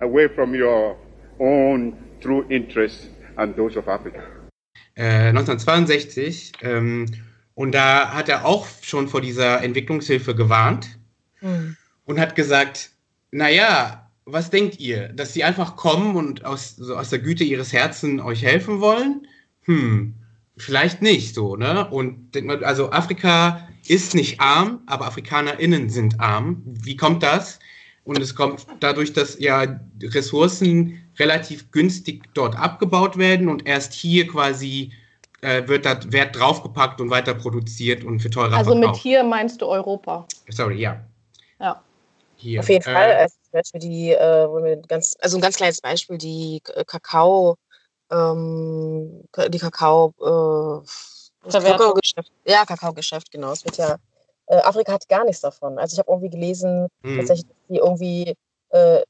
[0.01, 0.97] away from your
[1.39, 4.23] own true interests and those of Africa.
[4.95, 7.05] Äh, 1962 ähm,
[7.53, 10.99] und da hat er auch schon vor dieser Entwicklungshilfe gewarnt
[11.41, 11.77] mhm.
[12.05, 12.91] und hat gesagt,
[13.31, 17.71] naja, was denkt ihr, dass sie einfach kommen und aus, so aus der Güte ihres
[17.73, 19.27] Herzens euch helfen wollen?
[19.63, 20.15] Hm,
[20.57, 21.87] vielleicht nicht so, ne?
[21.89, 26.63] Und also Afrika ist nicht arm, aber AfrikanerInnen sind arm.
[26.65, 27.59] Wie kommt das?
[28.05, 34.27] Und es kommt dadurch, dass ja Ressourcen relativ günstig dort abgebaut werden und erst hier
[34.27, 34.93] quasi
[35.41, 38.93] äh, wird da Wert draufgepackt und weiter produziert und für teurer Also verkauft.
[38.93, 40.27] mit hier meinst du Europa?
[40.49, 41.03] Sorry, ja.
[41.59, 41.81] Ja.
[42.35, 42.59] Hier.
[42.59, 43.11] Auf jeden äh, Fall.
[43.13, 47.57] Also zum Beispiel die, äh, ganz, also ein ganz kleines Beispiel, die Kakao,
[48.11, 52.31] ähm, die Kakao, äh, Kakao-Geschäft.
[52.45, 53.51] Ja, Kakao-Geschäft, genau.
[53.51, 53.97] Es wird ja,
[54.47, 55.77] äh, Afrika hat gar nichts davon.
[55.79, 57.17] Also ich habe irgendwie gelesen, hm.
[57.17, 58.35] tatsächlich, dass die irgendwie
[58.69, 59.01] äh,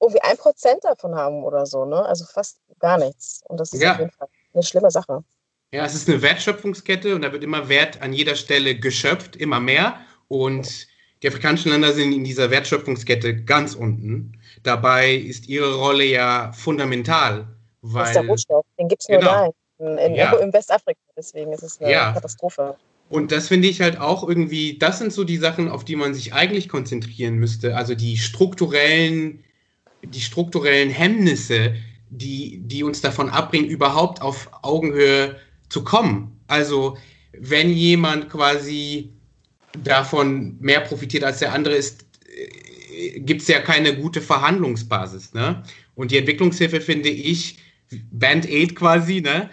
[0.00, 2.04] irgendwie ein Prozent davon haben oder so, ne?
[2.04, 3.42] Also fast gar nichts.
[3.48, 3.92] Und das ist ja.
[3.92, 5.24] auf jeden Fall eine schlimme Sache.
[5.72, 9.60] Ja, es ist eine Wertschöpfungskette und da wird immer Wert an jeder Stelle geschöpft, immer
[9.60, 10.00] mehr.
[10.28, 10.86] Und
[11.22, 14.40] die afrikanischen Länder sind in dieser Wertschöpfungskette ganz unten.
[14.62, 17.46] Dabei ist ihre Rolle ja fundamental.
[17.82, 19.52] Weil, das ist der Rohstoff, den gibt es nur genau.
[19.78, 20.32] da, in, in, ja.
[20.36, 21.00] in, Westafrika.
[21.16, 22.12] Deswegen ist es eine ja.
[22.12, 22.76] Katastrophe.
[23.08, 26.14] Und das finde ich halt auch irgendwie, das sind so die Sachen, auf die man
[26.14, 27.76] sich eigentlich konzentrieren müsste.
[27.76, 29.44] Also die strukturellen,
[30.02, 31.74] die strukturellen Hemmnisse,
[32.10, 35.36] die, die uns davon abbringen, überhaupt auf Augenhöhe
[35.68, 36.38] zu kommen.
[36.48, 36.98] Also
[37.32, 39.10] wenn jemand quasi
[39.82, 45.32] davon mehr profitiert als der andere ist, äh, gibt es ja keine gute Verhandlungsbasis.
[45.32, 45.62] Ne?
[45.94, 47.58] Und die Entwicklungshilfe finde ich,
[48.10, 49.48] Band-Aid quasi, ne?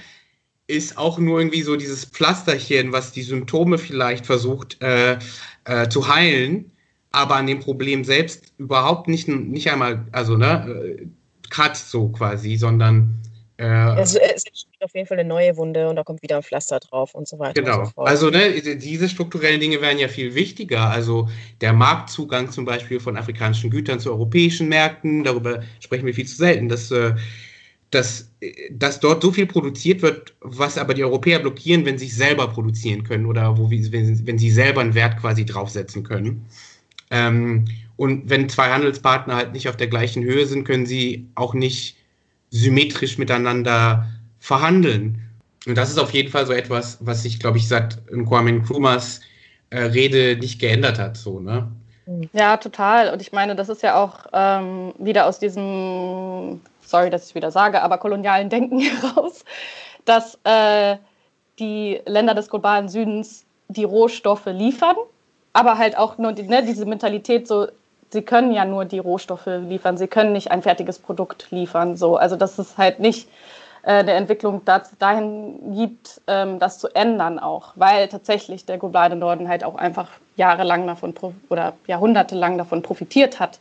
[0.67, 5.17] Ist auch nur irgendwie so dieses Pflasterchen, was die Symptome vielleicht versucht äh,
[5.65, 6.71] äh, zu heilen,
[7.11, 11.07] aber an dem Problem selbst überhaupt nicht, nicht einmal, also ne, äh,
[11.49, 13.21] kratzt so quasi, sondern
[13.57, 16.43] äh, es, es entsteht auf jeden Fall eine neue Wunde und da kommt wieder ein
[16.43, 17.61] Pflaster drauf und so weiter.
[17.61, 17.85] Genau.
[17.85, 20.89] So also ne, diese strukturellen Dinge wären ja viel wichtiger.
[20.89, 21.29] Also
[21.61, 26.35] der Marktzugang zum Beispiel von afrikanischen Gütern zu europäischen Märkten, darüber sprechen wir viel zu
[26.35, 27.15] selten, dass, äh,
[27.91, 28.31] dass,
[28.71, 32.47] dass dort so viel produziert wird, was aber die Europäer blockieren, wenn sie es selber
[32.47, 36.45] produzieren können oder wo, wenn, wenn sie selber einen Wert quasi draufsetzen können.
[37.11, 37.65] Ähm,
[37.97, 41.97] und wenn zwei Handelspartner halt nicht auf der gleichen Höhe sind, können sie auch nicht
[42.49, 44.07] symmetrisch miteinander
[44.39, 45.21] verhandeln.
[45.65, 49.21] Und das ist auf jeden Fall so etwas, was sich, glaube ich, seit Kwame Nkrumahs
[49.69, 51.17] äh, Rede nicht geändert hat.
[51.17, 51.71] So, ne?
[52.33, 53.11] Ja, total.
[53.11, 57.51] Und ich meine, das ist ja auch ähm, wieder aus diesem, sorry, dass ich wieder
[57.51, 59.43] sage, aber kolonialen Denken heraus,
[60.05, 60.97] dass äh,
[61.59, 64.95] die Länder des globalen Südens die Rohstoffe liefern,
[65.53, 67.67] aber halt auch nur die, ne, diese Mentalität so,
[68.11, 71.97] sie können ja nur die Rohstoffe liefern, sie können nicht ein fertiges Produkt liefern.
[71.97, 72.17] So.
[72.17, 73.29] Also dass es halt nicht
[73.83, 74.61] äh, eine Entwicklung
[74.99, 80.09] dahin gibt, ähm, das zu ändern auch, weil tatsächlich der globale Norden halt auch einfach
[80.35, 81.13] jahrelang davon
[81.49, 83.59] oder jahrhundertelang davon profitiert hat,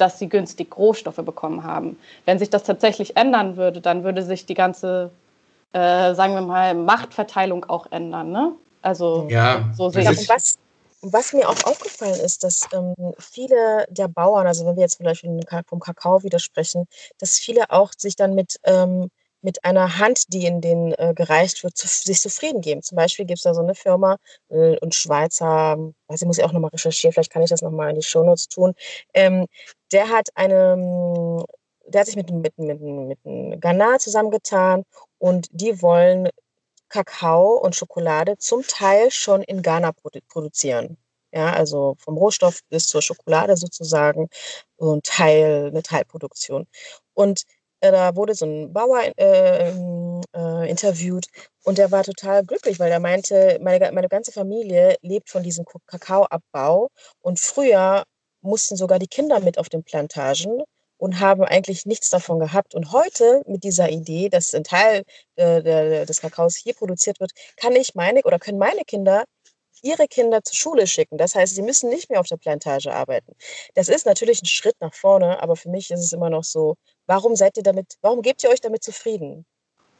[0.00, 1.98] dass sie günstig Rohstoffe bekommen haben.
[2.24, 5.10] Wenn sich das tatsächlich ändern würde, dann würde sich die ganze,
[5.72, 8.30] äh, sagen wir mal, Machtverteilung auch ändern.
[8.30, 8.52] Ne?
[8.82, 10.28] Also ja, so sehe ich.
[10.28, 10.58] Was,
[11.02, 15.26] was mir auch aufgefallen ist, dass ähm, viele der Bauern, also wenn wir jetzt vielleicht
[15.66, 16.86] vom Kakao widersprechen,
[17.18, 19.10] dass viele auch sich dann mit ähm,
[19.42, 22.82] mit einer Hand, die in den äh, gereicht wird, zu, sich zufrieden geben.
[22.82, 24.16] Zum Beispiel gibt es da so eine Firma
[24.50, 25.76] äh, und Schweizer,
[26.08, 28.48] weiß ich, muss ich auch nochmal recherchieren, vielleicht kann ich das nochmal in die Shownotes
[28.48, 28.74] tun.
[29.14, 29.46] Ähm,
[29.92, 31.44] der hat eine,
[31.86, 32.80] der hat sich mit, mit, mit,
[33.24, 34.84] mit Ghana zusammengetan
[35.18, 36.28] und die wollen
[36.88, 40.98] Kakao und Schokolade zum Teil schon in Ghana produ produzieren.
[41.32, 44.28] Ja, also vom Rohstoff bis zur Schokolade sozusagen
[44.76, 46.66] und Teil, eine Teilproduktion.
[47.14, 47.44] Und
[47.80, 49.70] da wurde so ein Bauer äh,
[50.34, 51.26] äh, interviewt
[51.64, 55.64] und der war total glücklich, weil er meinte, meine, meine ganze Familie lebt von diesem
[55.86, 56.88] Kakaoabbau
[57.20, 58.04] und früher
[58.42, 60.62] mussten sogar die Kinder mit auf den Plantagen
[60.98, 62.74] und haben eigentlich nichts davon gehabt.
[62.74, 65.02] Und heute mit dieser Idee, dass ein Teil
[65.36, 69.24] äh, des Kakaos hier produziert wird, kann ich meine oder können meine Kinder
[69.82, 71.16] ihre Kinder zur Schule schicken.
[71.18, 73.32] Das heißt, sie müssen nicht mehr auf der Plantage arbeiten.
[73.74, 76.76] Das ist natürlich ein Schritt nach vorne, aber für mich ist es immer noch so,
[77.10, 79.44] Warum seid ihr damit, warum gebt ihr euch damit zufrieden?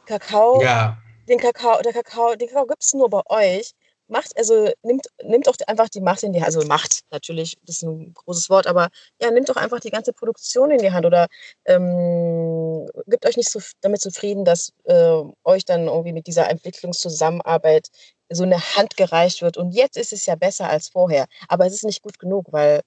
[0.05, 0.97] Kakao, ja.
[1.27, 3.71] den Kakao, der Kakao, den Kakao gibt es nur bei euch.
[4.07, 7.77] Macht, also nimmt, nimmt auch einfach die Macht in die Hand, also Macht natürlich, das
[7.77, 8.87] ist ein großes Wort, aber
[9.21, 11.27] ja, nimmt doch einfach die ganze Produktion in die Hand oder
[11.65, 17.89] ähm, gibt euch nicht so damit zufrieden, dass äh, euch dann irgendwie mit dieser Entwicklungszusammenarbeit
[18.29, 19.57] so eine Hand gereicht wird.
[19.57, 22.79] Und jetzt ist es ja besser als vorher, aber es ist nicht gut genug, weil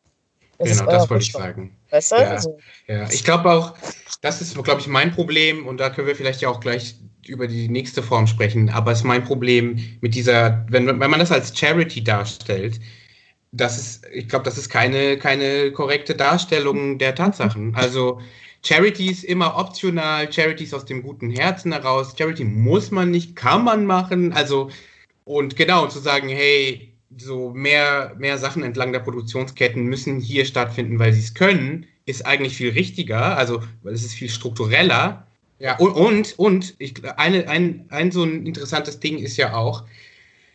[0.59, 1.76] das genau, das wollte ich sagen.
[1.90, 2.16] Weißt du?
[2.16, 2.59] ja, also.
[2.86, 3.74] ja, ich glaube auch,
[4.20, 6.96] das ist, glaube ich, mein Problem und da können wir vielleicht ja auch gleich
[7.26, 11.20] über die nächste Form sprechen, aber es ist mein Problem mit dieser, wenn, wenn man
[11.20, 12.80] das als Charity darstellt,
[13.52, 17.74] das ist, ich glaube, das ist keine, keine korrekte Darstellung der Tatsachen.
[17.76, 18.20] Also
[18.64, 23.36] Charity ist immer optional, Charity ist aus dem guten Herzen heraus, Charity muss man nicht,
[23.36, 24.70] kann man machen, also
[25.24, 30.99] und genau, zu sagen, hey, so mehr, mehr Sachen entlang der Produktionsketten müssen hier stattfinden,
[30.99, 35.27] weil sie es können, ist eigentlich viel richtiger, also weil es ist viel struktureller.
[35.59, 39.85] Ja, und, und, und ich, eine, ein, ein so ein interessantes Ding ist ja auch,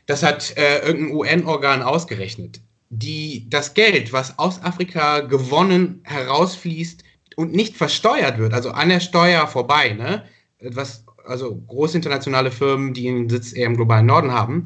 [0.06, 2.62] das hat äh, irgendein UN-Organ ausgerechnet.
[2.90, 7.04] Die, das Geld, was aus Afrika gewonnen herausfließt
[7.36, 10.24] und nicht versteuert wird, also an der Steuer vorbei, ne?
[10.62, 14.66] was, also große internationale Firmen, die einen Sitz eher im globalen Norden haben,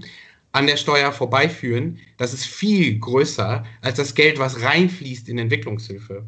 [0.53, 6.23] an der Steuer vorbeiführen, das ist viel größer als das Geld, was reinfließt in Entwicklungshilfe.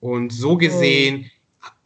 [0.00, 1.30] Und so gesehen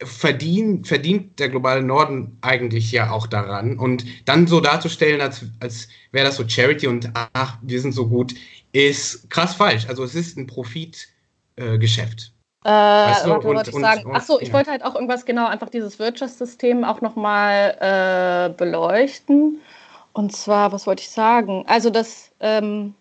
[0.01, 0.05] oh.
[0.05, 3.77] verdient, verdient der globale Norden eigentlich ja auch daran.
[3.77, 8.07] Und dann so darzustellen, als, als wäre das so Charity und ach, wir sind so
[8.07, 8.33] gut,
[8.71, 9.87] ist krass falsch.
[9.87, 12.33] Also es ist ein Profitgeschäft.
[12.63, 13.29] Äh, weißt du?
[13.29, 14.15] warte, und, wollte ich sagen.
[14.15, 14.53] Achso, ich ja.
[14.55, 19.61] wollte halt auch irgendwas genau, einfach dieses Wirtschaftssystem auch nochmal äh, beleuchten.
[20.15, 21.65] Und zwar, was wollte ich sagen?
[21.67, 22.95] Also das, ähm,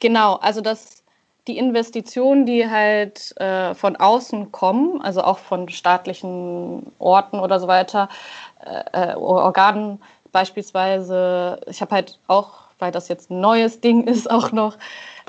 [0.00, 1.04] genau, also dass
[1.46, 7.68] die Investitionen, die halt äh, von außen kommen, also auch von staatlichen Orten oder so
[7.68, 8.08] weiter,
[8.64, 10.00] äh, äh Organen
[10.32, 14.78] beispielsweise, ich habe halt auch, weil das jetzt ein neues Ding ist, auch noch,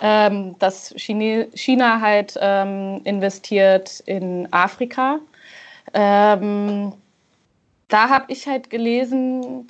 [0.02, 5.20] ähm, dass Chine China halt ähm, investiert in Afrika.
[5.94, 6.94] Ähm,
[7.90, 9.68] da habe ich halt gelesen,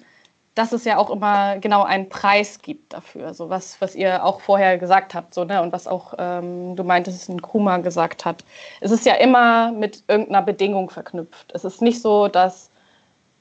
[0.55, 4.39] dass es ja auch immer genau einen Preis gibt dafür, so was, was ihr auch
[4.39, 5.61] vorher gesagt habt, so, ne?
[5.61, 8.45] und was auch, ähm, du meintest, ein Kruma gesagt hat.
[8.79, 11.51] Es ist ja immer mit irgendeiner Bedingung verknüpft.
[11.53, 12.69] Es ist nicht so, dass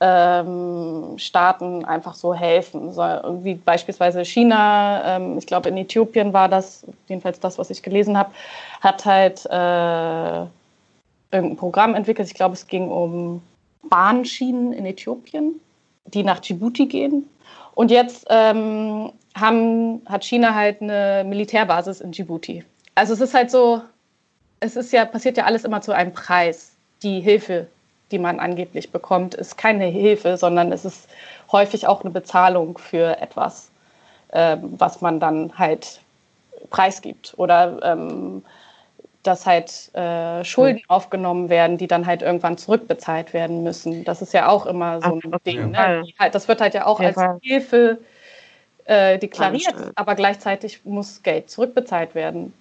[0.01, 3.03] ähm, Staaten einfach so helfen, so,
[3.43, 8.19] wie beispielsweise China, ähm, ich glaube in Äthiopien war das, jedenfalls das, was ich gelesen
[8.19, 8.33] habe,
[8.81, 10.47] hat halt äh,
[11.31, 12.27] irgendein Programm entwickelt.
[12.27, 13.41] Ich glaube, es ging um
[13.89, 15.61] Bahnschienen in Äthiopien
[16.07, 17.29] die nach Djibouti gehen.
[17.75, 22.65] Und jetzt ähm, haben, hat China halt eine Militärbasis in Djibouti.
[22.95, 23.83] Also es ist halt so,
[24.61, 26.73] es ist ja, passiert ja alles immer zu einem Preis.
[27.03, 27.67] Die Hilfe,
[28.11, 31.09] die man angeblich bekommt, ist keine Hilfe, sondern es ist
[31.51, 33.71] häufig auch eine Bezahlung für etwas,
[34.33, 36.01] ähm, was man dann halt
[36.71, 37.35] preisgibt.
[37.37, 38.43] Oder ähm,
[39.27, 40.91] dass halt äh, Schulden mhm.
[40.91, 44.05] aufgenommen werden, die dann halt irgendwann zurückbezahlt werden müssen.
[44.05, 45.71] Das ist ja auch immer so ein Ach, Ding.
[45.71, 46.05] Ne?
[46.19, 47.99] Halt, das wird halt ja auch ja, als Hilfe
[48.85, 52.53] äh, deklariert, aber gleichzeitig muss Geld zurückbezahlt werden.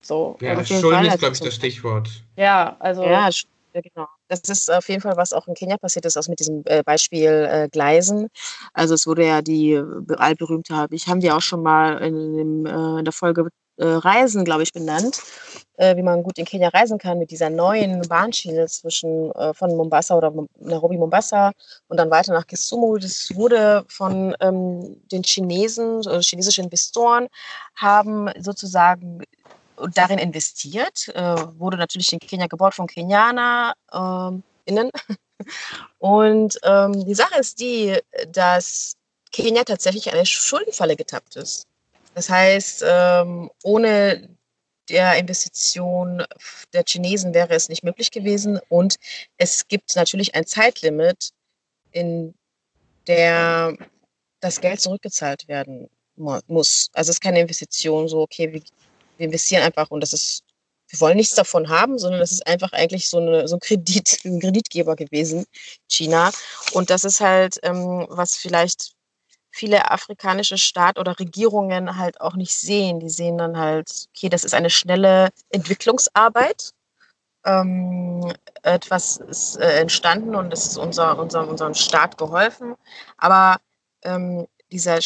[0.00, 0.36] So.
[0.40, 2.08] Ja, Schulden ist, glaube ich, das Stichwort.
[2.36, 3.04] Ja, also.
[3.04, 3.30] Ja,
[3.72, 4.08] genau.
[4.28, 6.82] Das ist auf jeden Fall, was auch in Kenia passiert ist, auch mit diesem äh,
[6.82, 8.28] Beispiel äh, Gleisen.
[8.72, 9.84] Also es wurde ja die äh,
[10.16, 13.48] allberühmte, ich haben wir auch schon mal in, dem, in der Folge
[13.78, 15.20] äh, Reisen, glaube ich, benannt,
[15.76, 19.76] äh, wie man gut in Kenia reisen kann mit dieser neuen Bahnschiene zwischen äh, von
[19.76, 21.52] Mombasa oder Nairobi, Mombasa
[21.88, 22.98] und dann weiter nach Kisumu.
[22.98, 27.28] Das wurde von ähm, den Chinesen, äh, chinesische Investoren
[27.76, 29.22] haben sozusagen
[29.94, 33.74] darin investiert, äh, wurde natürlich in Kenia gebaut von Kenianer.
[34.68, 34.90] ChineseInnen.
[35.98, 37.98] Und ähm, die Sache ist die,
[38.28, 38.94] dass
[39.32, 41.66] Kenia tatsächlich eine Schuldenfalle getappt ist.
[42.18, 44.28] Das heißt, ähm, ohne
[44.88, 46.24] der Investition
[46.72, 48.58] der Chinesen wäre es nicht möglich gewesen.
[48.68, 48.96] Und
[49.36, 51.30] es gibt natürlich ein Zeitlimit,
[51.92, 52.34] in
[53.06, 53.76] der
[54.40, 56.90] das Geld zurückgezahlt werden muss.
[56.92, 58.62] Also es ist keine Investition, so, okay, wir,
[59.16, 60.42] wir investieren einfach und das ist,
[60.88, 64.18] wir wollen nichts davon haben, sondern das ist einfach eigentlich so, eine, so ein Kredit,
[64.24, 65.46] ein Kreditgeber gewesen,
[65.86, 66.32] China.
[66.72, 68.97] Und das ist halt, ähm, was vielleicht
[69.58, 73.00] viele afrikanische Staat oder Regierungen halt auch nicht sehen.
[73.00, 76.72] Die sehen dann halt, okay, das ist eine schnelle Entwicklungsarbeit.
[77.44, 78.32] Ähm,
[78.62, 82.74] etwas ist äh, entstanden und es ist unser, unser, unserem Staat geholfen.
[83.16, 83.60] Aber
[84.02, 85.00] ähm, dieser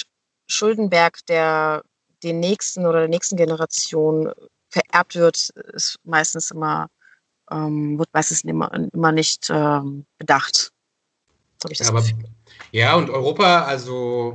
[0.49, 1.83] Schuldenberg, der
[2.23, 4.33] den nächsten oder der nächsten Generation
[4.69, 6.89] vererbt wird, ist meistens immer,
[7.51, 10.73] ähm, wird meistens immer, immer nicht ähm, bedacht.
[11.61, 12.03] Das Aber,
[12.71, 14.35] ja, und Europa, also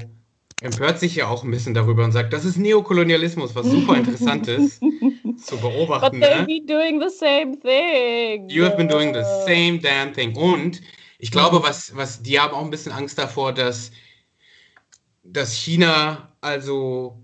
[0.62, 4.48] empört sich ja auch ein bisschen darüber und sagt, das ist Neokolonialismus, was super interessant
[4.48, 4.82] ist
[5.38, 6.20] zu beobachten.
[6.20, 6.46] But they've ne?
[6.46, 8.50] been doing the same thing.
[8.50, 10.36] You have been doing the same damn thing.
[10.36, 10.82] Und
[11.20, 13.92] ich glaube, was, was die haben auch ein bisschen Angst davor, dass
[15.32, 17.18] dass China also,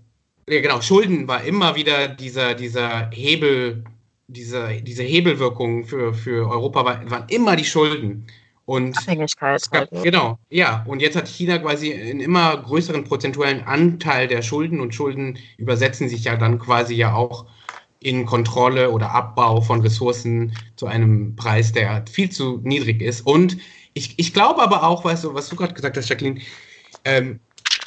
[0.48, 3.84] ja genau, Schulden war immer wieder dieser, dieser Hebel,
[4.26, 8.26] diese, diese Hebelwirkung für, für Europa war, waren immer die Schulden.
[8.66, 9.70] Und Abhängigkeit.
[9.70, 10.02] Gab, halt, ne?
[10.02, 10.84] Genau, ja.
[10.86, 16.08] Und jetzt hat China quasi einen immer größeren prozentuellen Anteil der Schulden und Schulden übersetzen
[16.08, 17.46] sich ja dann quasi ja auch
[18.00, 23.22] in Kontrolle oder Abbau von Ressourcen zu einem Preis, der viel zu niedrig ist.
[23.26, 23.56] Und
[23.94, 26.40] ich, ich glaube aber auch, weißt du, was du gerade gesagt hast, Jacqueline,
[27.04, 27.40] ähm,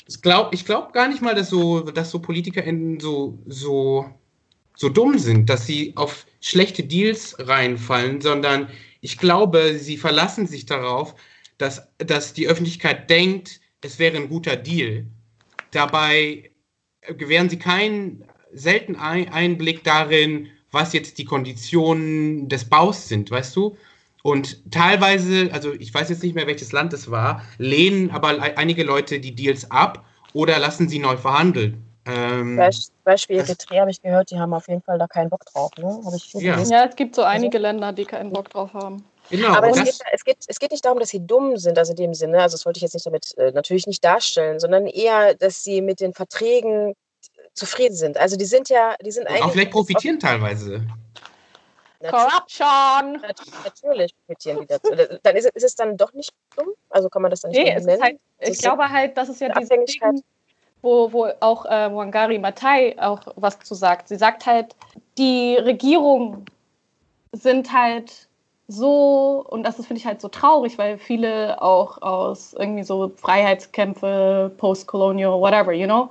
[0.07, 4.05] ich glaube ich glaub gar nicht mal, dass so, dass so PolitikerInnen so, so,
[4.75, 8.69] so dumm sind, dass sie auf schlechte Deals reinfallen, sondern
[9.01, 11.15] ich glaube, sie verlassen sich darauf,
[11.57, 15.05] dass, dass die Öffentlichkeit denkt, es wäre ein guter Deal.
[15.71, 16.51] Dabei
[17.17, 18.23] gewähren sie keinen
[18.53, 23.77] selten Einblick darin, was jetzt die Konditionen des Baus sind, weißt du?
[24.23, 28.83] Und teilweise, also ich weiß jetzt nicht mehr, welches Land es war, lehnen aber einige
[28.83, 31.86] Leute die Deals ab oder lassen sie neu verhandeln.
[32.07, 32.57] Ähm,
[33.03, 35.71] Beispiel Eritrea habe ich gehört, die haben auf jeden Fall da keinen Bock drauf.
[35.77, 35.99] Ne?
[36.35, 36.59] ja.
[36.59, 39.03] ja, es gibt so einige also, Länder, die keinen Bock drauf haben.
[39.29, 41.91] Genau, aber es geht, es, geht, es geht nicht darum, dass sie dumm sind, also
[41.91, 44.87] in dem Sinne, also das wollte ich jetzt nicht damit äh, natürlich nicht darstellen, sondern
[44.87, 46.95] eher, dass sie mit den Verträgen
[47.53, 48.17] zufrieden sind.
[48.17, 49.43] Also die sind ja, die sind eigentlich.
[49.43, 50.87] Auch vielleicht profitieren teilweise.
[51.99, 53.21] Corruption.
[53.63, 54.91] Natürlich profitieren die dazu.
[55.23, 56.69] Dann ist, ist, es dann doch nicht dumm?
[56.89, 58.01] Also kann man das dann nicht nee, es nennen?
[58.01, 60.23] Halt, ich glaube halt, das ist ja diese Ding,
[60.81, 64.07] wo, wo auch äh, Wangari Matai auch was zu sagt.
[64.07, 64.75] Sie sagt halt,
[65.17, 66.45] die Regierungen
[67.31, 68.27] sind halt
[68.67, 74.51] so, und das finde ich halt so traurig, weil viele auch aus irgendwie so Freiheitskämpfe,
[74.57, 76.09] Postcolonial, whatever, you know,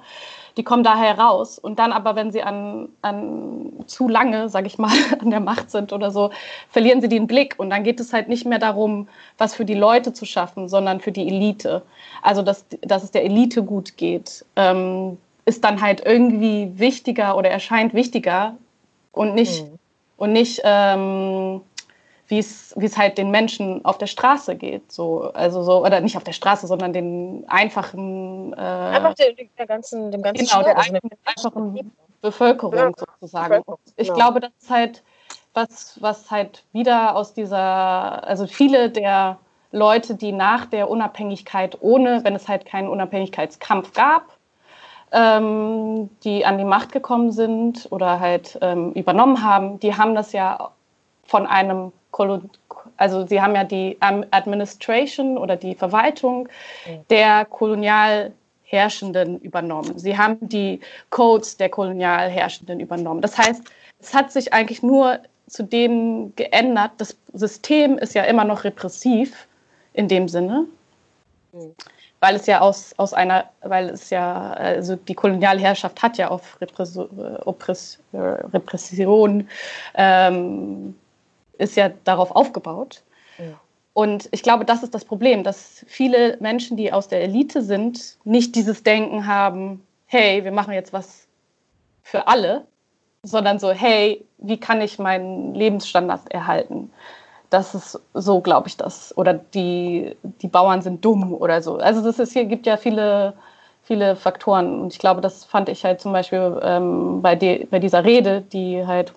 [0.56, 1.58] die kommen da heraus.
[1.58, 5.70] Und dann aber, wenn sie an, an zu lange, sage ich mal, an der Macht
[5.70, 6.30] sind oder so,
[6.70, 7.54] verlieren sie den Blick.
[7.58, 11.00] Und dann geht es halt nicht mehr darum, was für die Leute zu schaffen, sondern
[11.00, 11.82] für die Elite.
[12.22, 17.50] Also, dass, dass es der Elite gut geht, ähm, ist dann halt irgendwie wichtiger oder
[17.50, 18.56] erscheint wichtiger
[19.12, 19.78] und nicht, mhm.
[20.16, 21.60] und nicht ähm,
[22.28, 24.90] wie es halt den Menschen auf der Straße geht.
[24.90, 28.52] So, also so, oder nicht auf der Straße, sondern den einfachen.
[28.52, 33.48] Äh, Einfach der, der ganzen, dem ganzen Genau, der also einfachen Bevölkerung sozusagen.
[33.48, 34.16] Bevölkerung, ich genau.
[34.16, 35.02] glaube, das ist halt
[35.54, 39.38] was, was halt wieder aus dieser, also viele der
[39.72, 44.36] Leute, die nach der Unabhängigkeit ohne, wenn es halt keinen Unabhängigkeitskampf gab,
[45.12, 50.32] ähm, die an die Macht gekommen sind oder halt ähm, übernommen haben, die haben das
[50.32, 50.70] ja
[51.24, 51.92] von einem
[52.96, 56.48] also sie haben ja die Administration oder die Verwaltung
[57.10, 58.32] der kolonial
[58.64, 59.98] Herrschenden übernommen.
[59.98, 63.20] Sie haben die Codes der kolonial Herrschenden übernommen.
[63.20, 63.62] Das heißt,
[64.00, 66.92] es hat sich eigentlich nur zu denen geändert.
[66.98, 69.46] Das System ist ja immer noch repressiv
[69.92, 70.66] in dem Sinne,
[72.20, 76.60] weil es ja aus, aus einer, weil es ja, also die Kolonialherrschaft hat ja auf
[76.60, 76.98] Repress,
[77.44, 79.48] Oppress, Repression
[79.94, 80.96] ähm,
[81.58, 83.02] ist ja darauf aufgebaut.
[83.38, 83.44] Ja.
[83.96, 88.18] Und ich glaube, das ist das Problem, dass viele Menschen, die aus der Elite sind,
[88.24, 91.26] nicht dieses Denken haben, hey, wir machen jetzt was
[92.02, 92.66] für alle,
[93.22, 96.90] sondern so, hey, wie kann ich meinen Lebensstandard erhalten?
[97.48, 99.16] Das ist so, glaube ich, das.
[99.16, 101.76] Oder die, die Bauern sind dumm oder so.
[101.76, 103.32] Also das ist hier gibt ja viele,
[103.82, 104.80] viele Faktoren.
[104.80, 108.42] Und ich glaube, das fand ich halt zum Beispiel ähm, bei, de, bei dieser Rede,
[108.42, 109.14] die halt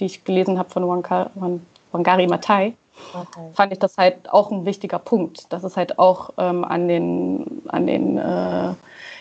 [0.00, 1.60] die ich gelesen habe von Wang, Wang
[1.96, 2.74] Wangari Matai,
[3.12, 3.40] okay.
[3.54, 7.62] fand ich das halt auch ein wichtiger Punkt, dass es halt auch ähm, an den,
[7.68, 8.74] an den äh,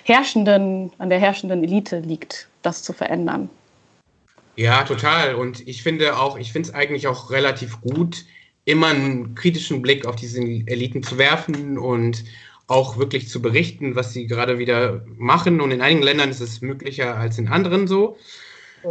[0.03, 3.49] herrschenden, an der herrschenden Elite liegt, das zu verändern.
[4.57, 5.35] Ja, total.
[5.35, 8.25] Und ich finde auch, ich finde es eigentlich auch relativ gut,
[8.65, 12.23] immer einen kritischen Blick auf diese Eliten zu werfen und
[12.67, 15.61] auch wirklich zu berichten, was sie gerade wieder machen.
[15.61, 18.17] Und in einigen Ländern ist es möglicher als in anderen so.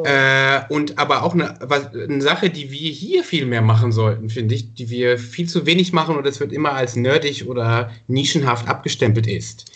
[0.02, 4.28] Äh, und aber auch eine, was, eine Sache, die wir hier viel mehr machen sollten,
[4.28, 7.92] finde ich, die wir viel zu wenig machen und es wird immer als nerdig oder
[8.08, 9.70] nischenhaft abgestempelt ist.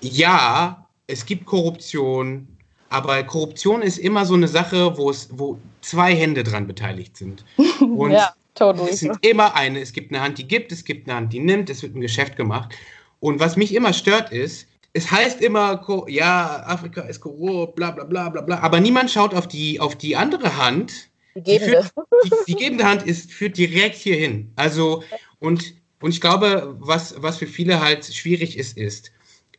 [0.00, 2.48] Ja, es gibt Korruption,
[2.88, 7.44] aber Korruption ist immer so eine Sache, wo es, wo zwei Hände dran beteiligt sind.
[7.80, 8.90] Und ja, totally.
[8.90, 9.80] es sind immer eine.
[9.80, 12.00] Es gibt eine Hand, die gibt, es gibt eine Hand, die nimmt, es wird ein
[12.00, 12.74] Geschäft gemacht.
[13.20, 18.04] Und was mich immer stört ist, es heißt immer, ja, Afrika ist korrupt, bla bla
[18.04, 21.08] bla bla bla, aber niemand schaut auf die, auf die andere Hand.
[21.34, 21.88] Die gebende.
[22.24, 24.52] Die, die, die gebende Hand ist, führt direkt hierhin.
[24.56, 25.02] Also,
[25.38, 29.12] und, und ich glaube, was, was für viele halt schwierig ist, ist,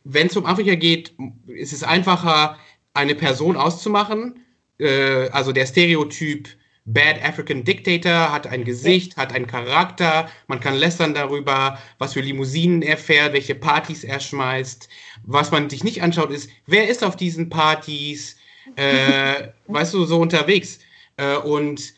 [0.04, 1.14] wenn es um Afrika geht,
[1.46, 2.58] ist es einfacher,
[2.92, 4.44] eine Person auszumachen.
[4.78, 6.48] Äh, also der Stereotyp
[6.86, 10.28] Bad African Dictator hat ein Gesicht, hat einen Charakter.
[10.48, 14.88] Man kann lästern darüber, was für Limousinen er fährt, welche Partys er schmeißt.
[15.22, 18.36] Was man sich nicht anschaut, ist, wer ist auf diesen Partys,
[18.76, 20.80] äh, weißt du, so unterwegs.
[21.16, 21.94] Äh, und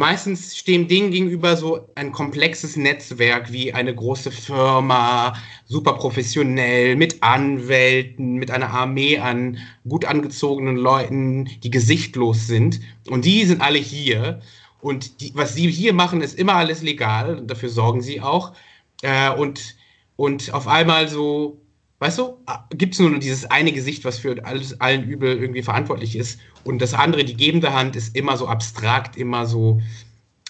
[0.00, 5.34] meistens stehen Dingen gegenüber so ein komplexes Netzwerk wie eine große Firma,
[5.66, 12.80] super professionell, mit Anwälten, mit einer Armee an gut angezogenen Leuten, die gesichtlos sind.
[13.08, 14.40] Und die sind alle hier.
[14.80, 17.42] Und die, was sie hier machen, ist immer alles legal.
[17.46, 18.54] Dafür sorgen sie auch.
[19.02, 19.76] Äh, und,
[20.16, 21.59] und auf einmal so
[22.00, 22.38] weißt du,
[22.70, 26.40] gibt es nur dieses eine Gesicht, was für alles, allen Übel irgendwie verantwortlich ist.
[26.64, 29.80] Und das andere, die gebende Hand, ist immer so abstrakt, immer so,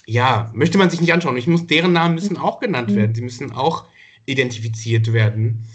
[0.06, 1.36] ja, möchte man sich nicht anschauen.
[1.36, 2.96] Ich muss, deren Namen müssen auch genannt mhm.
[2.96, 3.14] werden.
[3.14, 3.84] Sie müssen auch
[4.26, 5.66] identifiziert werden.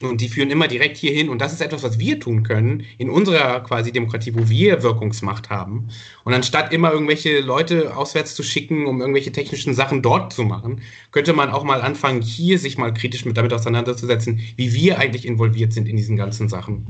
[0.00, 1.28] Und die führen immer direkt hierhin.
[1.28, 5.50] Und das ist etwas, was wir tun können in unserer quasi Demokratie, wo wir Wirkungsmacht
[5.50, 5.88] haben.
[6.24, 10.80] Und anstatt immer irgendwelche Leute auswärts zu schicken, um irgendwelche technischen Sachen dort zu machen,
[11.10, 15.26] könnte man auch mal anfangen, hier sich mal kritisch mit damit auseinanderzusetzen, wie wir eigentlich
[15.26, 16.86] involviert sind in diesen ganzen Sachen.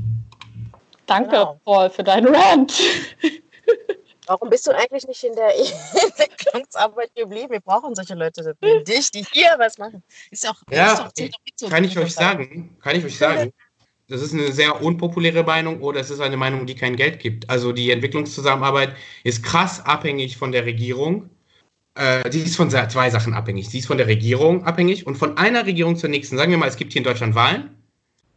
[1.05, 1.59] Danke, genau.
[1.65, 2.73] Paul, für deinen Rant.
[4.27, 5.49] Warum bist du eigentlich nicht in der
[6.03, 7.51] Entwicklungsarbeit geblieben?
[7.51, 10.03] Wir brauchen solche Leute wie dich, die hier was machen.
[10.31, 13.53] Ist auch, ja, ist doch, so kann ich euch sagen, kann ich euch sagen.
[14.09, 17.49] Das ist eine sehr unpopuläre Meinung oder es ist eine Meinung, die kein Geld gibt.
[17.49, 21.29] Also die Entwicklungszusammenarbeit ist krass abhängig von der Regierung.
[21.95, 23.69] Äh, die ist von zwei Sachen abhängig.
[23.69, 26.37] Sie ist von der Regierung abhängig und von einer Regierung zur nächsten.
[26.37, 27.82] Sagen wir mal, es gibt hier in Deutschland Wahlen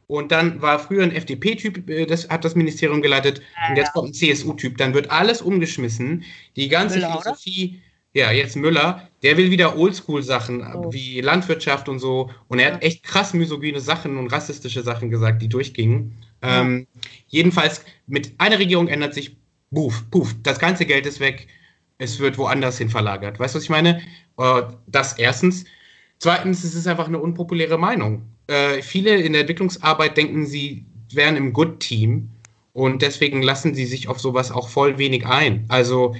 [0.08, 3.40] und dann war früher ein FDP-Typ, äh, das hat das Ministerium geleitet.
[3.40, 3.92] Ja, und jetzt ja.
[3.92, 4.76] kommt ein CSU-Typ.
[4.78, 6.24] Dann wird alles umgeschmissen.
[6.54, 7.68] Die ganze Müller, Philosophie,
[8.14, 8.20] oder?
[8.20, 10.92] ja, jetzt Müller, der will wieder Oldschool-Sachen oh.
[10.92, 12.30] wie Landwirtschaft und so.
[12.46, 12.74] Und er ja.
[12.74, 16.16] hat echt krass misogyne Sachen und rassistische Sachen gesagt, die durchgingen.
[16.40, 16.86] Ähm,
[17.26, 19.36] jedenfalls, mit einer Regierung ändert sich,
[19.74, 21.48] puff, puff, das ganze Geld ist weg.
[21.98, 23.40] Es wird woanders hin verlagert.
[23.40, 24.00] Weißt du, was ich meine?
[24.38, 25.64] Äh, das erstens.
[26.18, 31.36] Zweitens, es ist einfach eine unpopuläre Meinung äh, viele in der Entwicklungsarbeit denken, sie wären
[31.36, 32.28] im Good-Team
[32.72, 35.64] und deswegen lassen sie sich auf sowas auch voll wenig ein.
[35.68, 36.14] Also,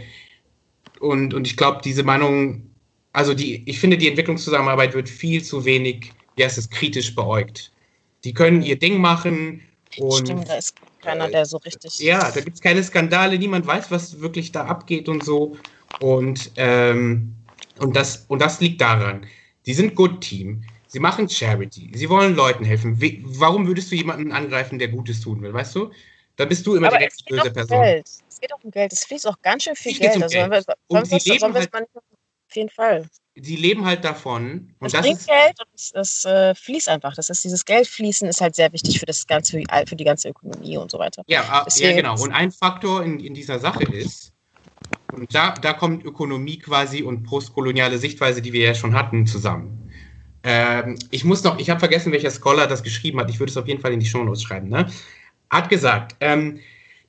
[1.01, 2.71] und, und ich glaube, diese Meinung,
[3.13, 7.73] also die, ich finde, die Entwicklungszusammenarbeit wird viel zu wenig, heißt es, kritisch beäugt.
[8.25, 9.63] Die können ihr Ding machen
[9.99, 10.27] und.
[10.27, 11.99] Stimmt, da ist keiner, der so richtig.
[12.01, 15.57] Ja, da gibt es keine Skandale, niemand weiß, was wirklich da abgeht und so.
[16.01, 17.35] Und, ähm,
[17.79, 19.27] und, das, und das liegt daran.
[19.67, 20.63] Die sind Good Team.
[20.97, 21.91] Sie machen Charity.
[21.95, 22.99] Sie wollen Leuten helfen.
[22.99, 25.53] Wie, warum würdest du jemanden angreifen, der Gutes tun will?
[25.53, 25.93] Weißt du?
[26.37, 27.83] Da bist du immer Aber direkt die böse Person.
[27.83, 28.09] Geld.
[28.27, 28.95] Es geht auch um Geld.
[28.95, 30.17] Es fließt auch ganz schön viel Geld.
[30.17, 30.65] Um also, Geld.
[30.87, 33.07] und sie leben halt, auf jeden Fall.
[33.35, 34.75] Sie leben halt davon.
[34.79, 37.15] Und es das bringt ist, Geld und es, es äh, fließt einfach.
[37.15, 40.79] Das ist dieses Geldfließen ist halt sehr wichtig für das ganze, für die ganze Ökonomie
[40.79, 41.25] und so weiter.
[41.27, 42.19] Ja, Deswegen, ja genau.
[42.23, 44.33] Und ein Faktor in, in dieser Sache ist,
[45.13, 49.86] und da, da kommt Ökonomie quasi und postkoloniale Sichtweise, die wir ja schon hatten, zusammen.
[50.47, 53.29] Ähm, ich muss noch, ich habe vergessen, welcher Scholar das geschrieben hat.
[53.29, 54.69] Ich würde es auf jeden Fall in die Shownotes schreiben.
[54.69, 54.87] Ne?
[55.51, 56.61] Hat gesagt, ähm,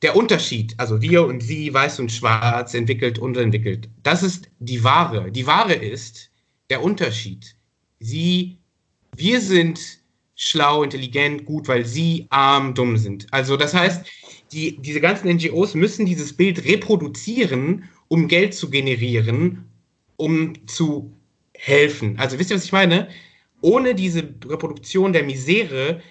[0.02, 5.32] der Unterschied, also wir und sie, weiß und schwarz, entwickelt, unterentwickelt, das ist die Ware.
[5.32, 6.32] Die Ware ist
[6.72, 7.56] der Unterschied.
[8.00, 8.58] Sie,
[9.16, 9.80] wir sind
[10.36, 13.28] schlau, intelligent, gut, weil sie arm, dumm sind.
[13.32, 14.04] Also das heißt,
[14.52, 19.66] die, diese ganzen NGOs müssen dieses Bild reproduzieren, um Geld zu generieren,
[20.16, 21.12] um zu
[21.54, 22.18] helfen.
[22.18, 23.10] Also wisst ihr, was ich meine?
[23.68, 26.02] Ohne diese Reproduktion der Misere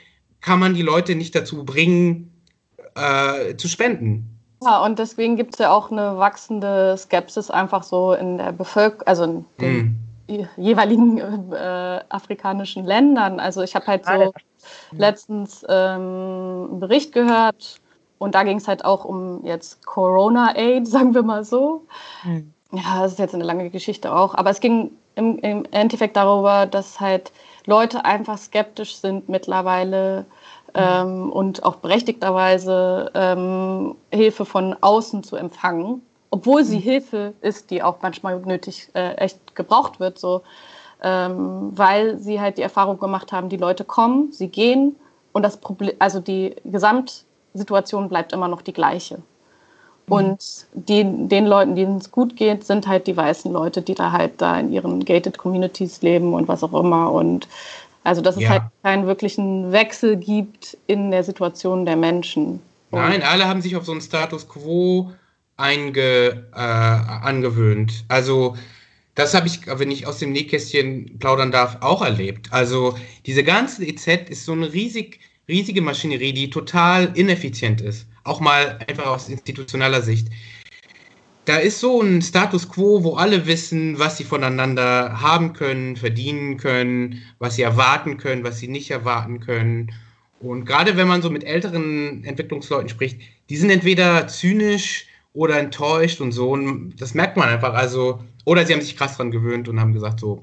[0.40, 2.32] kann man die Leute nicht dazu bringen,
[2.94, 4.38] äh, zu spenden.
[4.62, 9.06] Ja, und deswegen gibt es ja auch eine wachsende Skepsis einfach so in der Bevölkerung,
[9.06, 9.96] also in den
[10.28, 10.48] mm.
[10.56, 11.18] jeweiligen
[11.52, 13.38] äh, afrikanischen Ländern.
[13.40, 14.32] Also ich habe halt so
[14.92, 17.80] letztens ähm, einen Bericht gehört
[18.18, 21.86] und da ging es halt auch um jetzt Corona-Aid, sagen wir mal so.
[22.24, 22.52] Mhm.
[22.72, 26.66] Ja, das ist jetzt eine lange Geschichte auch, aber es ging im, im Endeffekt darüber,
[26.66, 27.32] dass halt
[27.66, 30.24] Leute einfach skeptisch sind mittlerweile
[30.74, 36.82] ähm, und auch berechtigterweise ähm, Hilfe von außen zu empfangen, obwohl sie mhm.
[36.82, 40.42] Hilfe ist, die auch manchmal nötig äh, echt gebraucht wird, so
[41.02, 44.96] ähm, weil sie halt die Erfahrung gemacht haben, die Leute kommen, sie gehen
[45.32, 49.18] und das Problem, also die Gesamtsituation bleibt immer noch die gleiche.
[50.06, 50.12] Mhm.
[50.12, 54.12] Und die, den Leuten, denen es gut geht, sind halt die weißen Leute, die da
[54.12, 57.12] halt da in ihren gated Communities leben und was auch immer.
[57.12, 57.48] Und
[58.04, 58.42] also, dass ja.
[58.42, 62.60] es halt keinen wirklichen Wechsel gibt in der Situation der Menschen.
[62.90, 65.12] Und Nein, alle haben sich auf so einen Status quo
[65.56, 68.04] einge, äh, angewöhnt.
[68.08, 68.56] Also,
[69.14, 72.52] das habe ich, wenn ich aus dem Nähkästchen plaudern darf, auch erlebt.
[72.52, 78.06] Also, diese ganze EZ ist so eine riesig, riesige Maschinerie, die total ineffizient ist.
[78.26, 80.28] Auch mal einfach aus institutioneller Sicht
[81.46, 86.56] da ist so ein Status quo, wo alle wissen, was sie voneinander haben können, verdienen
[86.56, 89.92] können, was sie erwarten können, was sie nicht erwarten können.
[90.40, 96.20] Und gerade wenn man so mit älteren Entwicklungsleuten spricht, die sind entweder zynisch oder enttäuscht
[96.20, 96.50] und so.
[96.50, 97.74] Und das merkt man einfach.
[97.74, 100.40] Also, oder sie haben sich krass dran gewöhnt und haben gesagt so,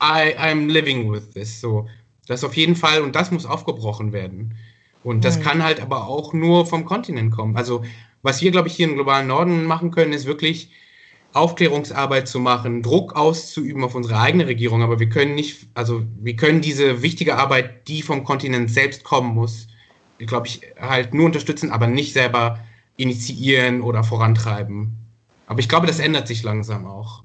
[0.00, 1.60] I, I'm living with this.
[1.60, 1.88] So,
[2.28, 4.54] das auf jeden Fall und das muss aufgebrochen werden.
[5.06, 5.42] Und das mhm.
[5.42, 7.56] kann halt aber auch nur vom Kontinent kommen.
[7.56, 7.84] Also
[8.22, 10.72] was wir, glaube ich, hier im globalen Norden machen können, ist wirklich
[11.32, 14.82] Aufklärungsarbeit zu machen, Druck auszuüben auf unsere eigene Regierung.
[14.82, 19.32] Aber wir können nicht, also wir können diese wichtige Arbeit, die vom Kontinent selbst kommen
[19.32, 19.68] muss,
[20.18, 22.58] glaube ich, halt nur unterstützen, aber nicht selber
[22.96, 24.92] initiieren oder vorantreiben.
[25.46, 27.22] Aber ich glaube, das ändert sich langsam auch.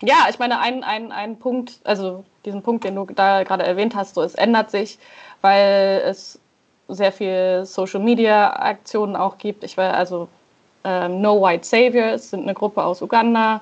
[0.00, 3.94] Ja, ich meine, ein, ein, ein Punkt, also diesen Punkt, den du da gerade erwähnt
[3.94, 4.98] hast, so es ändert sich,
[5.42, 6.40] weil es
[6.94, 9.64] sehr viel Social Media Aktionen auch gibt.
[9.64, 10.28] Ich war also
[10.84, 13.60] ähm, No White Saviors sind eine Gruppe aus Uganda,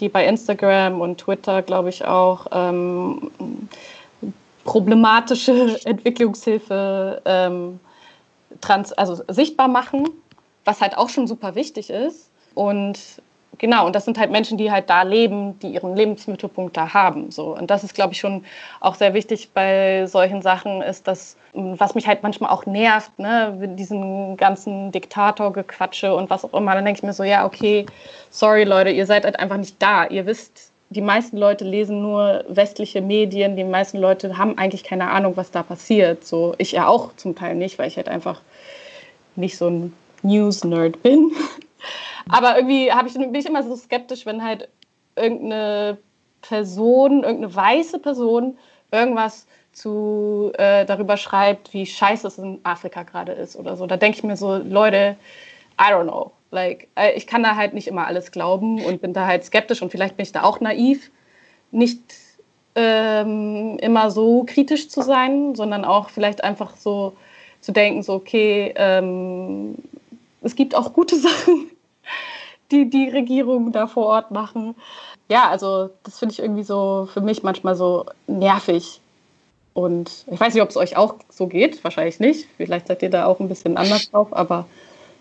[0.00, 3.30] die bei Instagram und Twitter, glaube ich, auch ähm,
[4.64, 7.80] problematische Entwicklungshilfe ähm,
[8.60, 10.08] trans also sichtbar machen,
[10.64, 12.30] was halt auch schon super wichtig ist.
[12.54, 12.98] Und
[13.58, 17.30] genau, und das sind halt Menschen, die halt da leben, die ihren Lebensmittelpunkt da haben.
[17.30, 17.56] So.
[17.56, 18.44] Und das ist, glaube ich, schon
[18.80, 23.56] auch sehr wichtig bei solchen Sachen, ist, dass, was mich halt manchmal auch nervt, ne,
[23.76, 27.86] diesen ganzen Diktator-Gequatsche und was auch immer, dann denke ich mir so, ja, okay,
[28.30, 30.06] sorry Leute, ihr seid halt einfach nicht da.
[30.06, 35.10] Ihr wisst, die meisten Leute lesen nur westliche Medien, die meisten Leute haben eigentlich keine
[35.10, 36.24] Ahnung, was da passiert.
[36.24, 38.40] So, ich ja auch zum Teil nicht, weil ich halt einfach
[39.36, 41.32] nicht so ein News-Nerd bin.
[42.28, 44.68] Aber irgendwie ich, bin ich immer so skeptisch, wenn halt
[45.16, 45.98] irgendeine
[46.42, 48.58] Person, irgendeine weiße Person
[48.90, 53.86] irgendwas zu, äh, darüber schreibt, wie scheiße es in Afrika gerade ist oder so.
[53.86, 55.16] Da denke ich mir so, Leute,
[55.80, 56.32] I don't know.
[56.50, 59.80] Like, äh, ich kann da halt nicht immer alles glauben und bin da halt skeptisch
[59.80, 61.10] und vielleicht bin ich da auch naiv,
[61.70, 62.00] nicht
[62.74, 67.14] ähm, immer so kritisch zu sein, sondern auch vielleicht einfach so
[67.60, 69.76] zu denken, so, okay, ähm,
[70.42, 71.71] es gibt auch gute Sachen
[72.72, 74.74] die die Regierung da vor Ort machen.
[75.28, 79.00] Ja, also das finde ich irgendwie so für mich manchmal so nervig.
[79.74, 82.48] Und ich weiß nicht, ob es euch auch so geht, wahrscheinlich nicht.
[82.56, 84.66] Vielleicht seid ihr da auch ein bisschen anders drauf, aber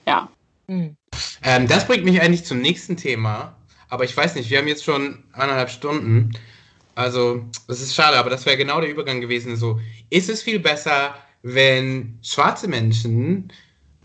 [0.05, 0.29] ja.
[0.67, 0.95] Mhm.
[1.43, 3.55] Ähm, das bringt mich eigentlich zum nächsten Thema.
[3.89, 6.31] Aber ich weiß nicht, wir haben jetzt schon eineinhalb Stunden.
[6.95, 9.55] Also, das ist schade, aber das wäre genau der Übergang gewesen.
[9.55, 9.79] So,
[10.09, 13.51] ist es viel besser, wenn schwarze Menschen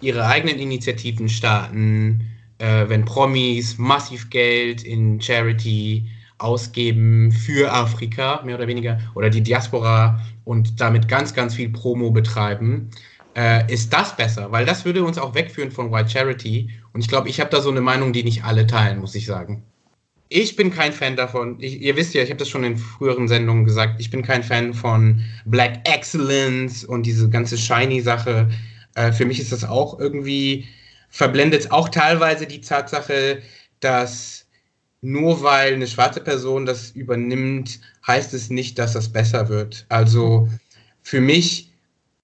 [0.01, 6.09] ihre eigenen Initiativen starten, äh, wenn Promis massiv Geld in Charity
[6.39, 12.11] ausgeben für Afrika, mehr oder weniger, oder die Diaspora und damit ganz, ganz viel Promo
[12.11, 12.91] betreiben,
[13.37, 16.71] äh, ist das besser, weil das würde uns auch wegführen von White Charity.
[16.93, 19.27] Und ich glaube, ich habe da so eine Meinung, die nicht alle teilen, muss ich
[19.27, 19.63] sagen.
[20.29, 21.57] Ich bin kein Fan davon.
[21.61, 24.01] Ich, ihr wisst ja, ich habe das schon in früheren Sendungen gesagt.
[24.01, 28.49] Ich bin kein Fan von Black Excellence und diese ganze Shiny-Sache.
[28.95, 30.67] Äh, für mich ist das auch irgendwie
[31.17, 33.41] verblendet auch teilweise die Tatsache,
[33.81, 34.47] dass
[35.01, 39.87] nur weil eine schwarze Person das übernimmt, heißt es nicht, dass das besser wird.
[39.89, 40.49] Also
[41.03, 41.73] für mich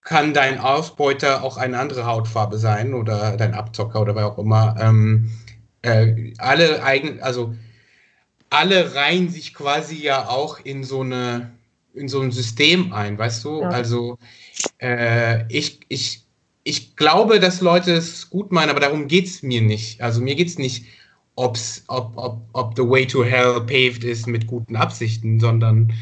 [0.03, 4.77] kann dein Ausbeuter auch eine andere Hautfarbe sein oder dein Abzocker oder wer auch immer.
[4.79, 5.31] Ähm,
[5.81, 7.55] äh, alle eigen, also
[8.51, 11.51] alle reihen sich quasi ja auch in so eine
[11.95, 13.63] in so ein System ein, weißt du?
[13.63, 13.69] Ja.
[13.69, 14.19] Also
[14.79, 16.25] äh, ich, ich
[16.65, 20.01] ich glaube, dass Leute es gut meinen, aber darum geht es mir nicht.
[20.01, 20.87] Also mir geht es nicht,
[21.35, 25.93] ob's, ob, ob, ob the way to hell paved ist mit guten Absichten, sondern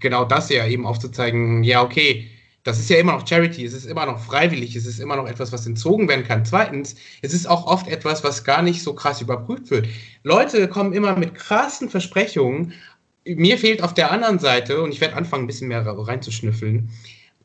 [0.00, 2.28] genau das ja eben aufzuzeigen, ja, okay,
[2.62, 5.28] das ist ja immer noch Charity, es ist immer noch freiwillig, es ist immer noch
[5.28, 6.44] etwas, was entzogen werden kann.
[6.44, 9.86] Zweitens, es ist auch oft etwas, was gar nicht so krass überprüft wird.
[10.24, 12.72] Leute kommen immer mit krassen Versprechungen.
[13.24, 16.90] Mir fehlt auf der anderen Seite, und ich werde anfangen, ein bisschen mehr reinzuschnüffeln,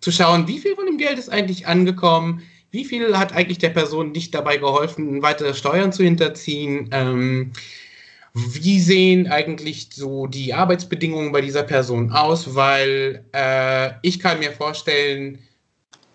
[0.02, 2.41] zu schauen, wie viel von dem Geld ist eigentlich angekommen,
[2.72, 7.52] wie viel hat eigentlich der Person nicht dabei geholfen, weitere Steuern zu hinterziehen, ähm,
[8.34, 14.52] wie sehen eigentlich so die Arbeitsbedingungen bei dieser Person aus, weil äh, ich kann mir
[14.52, 15.40] vorstellen,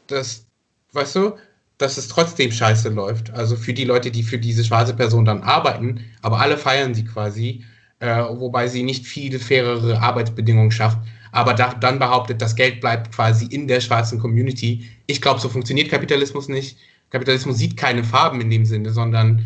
[0.07, 0.47] dass,
[0.93, 1.33] weißt du,
[1.77, 3.31] dass es trotzdem scheiße läuft.
[3.35, 7.05] Also für die Leute, die für diese schwarze Person dann arbeiten, aber alle feiern sie
[7.05, 7.65] quasi,
[8.01, 10.99] äh, wobei sie nicht viele fairere Arbeitsbedingungen schafft
[11.37, 14.89] aber da, dann behauptet, das Geld bleibt quasi in der schwarzen Community.
[15.07, 16.79] Ich glaube, so funktioniert Kapitalismus nicht.
[17.11, 19.45] Kapitalismus sieht keine Farben in dem Sinne, sondern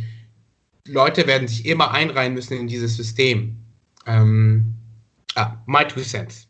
[0.87, 3.57] Leute werden sich immer einreihen müssen in dieses System.
[4.07, 4.73] Ähm,
[5.35, 6.47] ah, my two cents.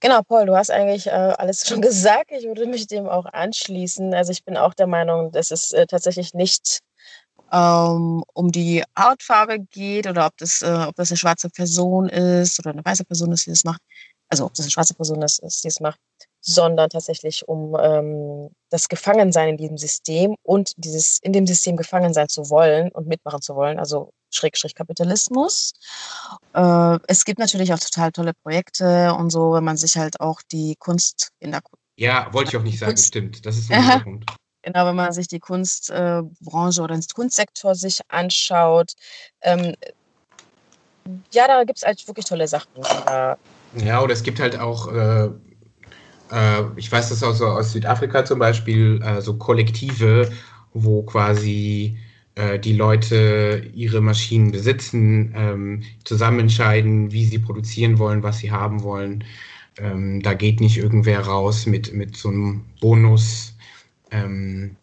[0.00, 2.32] Genau, Paul, du hast eigentlich äh, alles schon gesagt.
[2.32, 4.12] Ich würde mich dem auch anschließen.
[4.14, 6.80] Also ich bin auch der Meinung, dass es äh, tatsächlich nicht
[7.52, 12.58] ähm, um die Hautfarbe geht oder ob das, äh, ob das eine schwarze Person ist
[12.58, 13.80] oder eine weiße Person ist, die das macht
[14.32, 16.00] also ob das eine schwarze Person ist, die es macht,
[16.40, 22.14] sondern tatsächlich um ähm, das Gefangensein in diesem System und dieses in dem System gefangen
[22.14, 25.74] sein zu wollen und mitmachen zu wollen, also Schrägstrich Kapitalismus.
[26.54, 30.40] Äh, es gibt natürlich auch total tolle Projekte und so, wenn man sich halt auch
[30.50, 31.60] die Kunst in der
[31.98, 33.44] Ja, wollte ich auch nicht sagen, stimmt.
[33.44, 34.24] Das ist ein Punkt.
[34.62, 38.92] Genau, wenn man sich die Kunstbranche äh, oder den Kunstsektor sich anschaut,
[39.42, 39.74] ähm,
[41.32, 42.70] ja, da gibt es eigentlich wirklich tolle Sachen.
[42.80, 43.36] Da
[43.76, 45.26] ja, oder es gibt halt auch, äh,
[46.30, 50.30] äh, ich weiß das auch so aus Südafrika zum Beispiel, äh, so Kollektive,
[50.74, 51.98] wo quasi
[52.34, 58.50] äh, die Leute ihre Maschinen besitzen, ähm, zusammen entscheiden, wie sie produzieren wollen, was sie
[58.50, 59.24] haben wollen.
[59.78, 63.54] Ähm, da geht nicht irgendwer raus mit, mit so einem Bonus.
[64.10, 64.76] Ähm,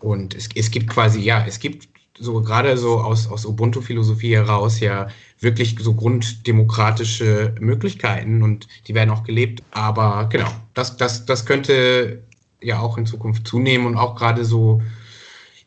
[0.00, 1.88] und es, es gibt quasi, ja, es gibt
[2.20, 5.08] so gerade so aus, aus Ubuntu-Philosophie heraus ja
[5.40, 9.62] wirklich so grunddemokratische Möglichkeiten und die werden auch gelebt.
[9.70, 12.22] Aber genau, das, das, das könnte
[12.60, 14.82] ja auch in Zukunft zunehmen und auch gerade so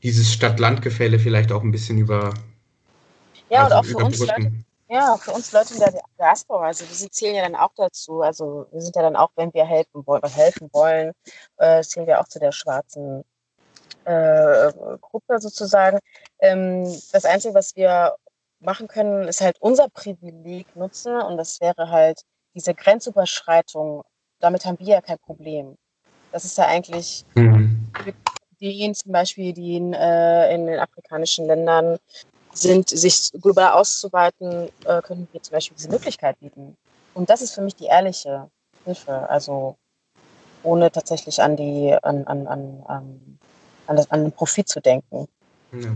[0.04, 2.34] dieses Stadt-Land-Gefälle vielleicht auch ein bisschen über.
[3.50, 4.52] Ja, also und auch für uns Leute,
[4.90, 8.22] ja, für uns Leute in der Diaspora, also wir zählen ja dann auch dazu.
[8.22, 11.14] Also wir sind ja dann auch, wenn wir helfen wollen, helfen wollen,
[11.58, 13.24] äh, zählen wir auch zu der schwarzen
[14.06, 16.00] äh, Gruppe sozusagen.
[16.40, 18.16] Ähm, das Einzige, was wir
[18.60, 22.22] machen können, ist halt unser Privileg nutzen und das wäre halt
[22.54, 24.04] diese Grenzüberschreitung.
[24.40, 25.78] Damit haben wir ja kein Problem.
[26.32, 27.92] Das ist ja eigentlich mhm.
[28.60, 31.98] Ideen zum Beispiel, die in, äh, in den afrikanischen Ländern
[32.54, 36.78] sind, sich global auszuweiten, äh, können wir zum Beispiel diese Möglichkeit bieten.
[37.14, 38.50] Und das ist für mich die ehrliche
[38.86, 39.30] Hilfe.
[39.30, 39.76] Also
[40.64, 43.40] ohne tatsächlich an die an, an, an, an,
[43.88, 45.28] das, an den Profit zu denken.
[45.72, 45.90] Ja.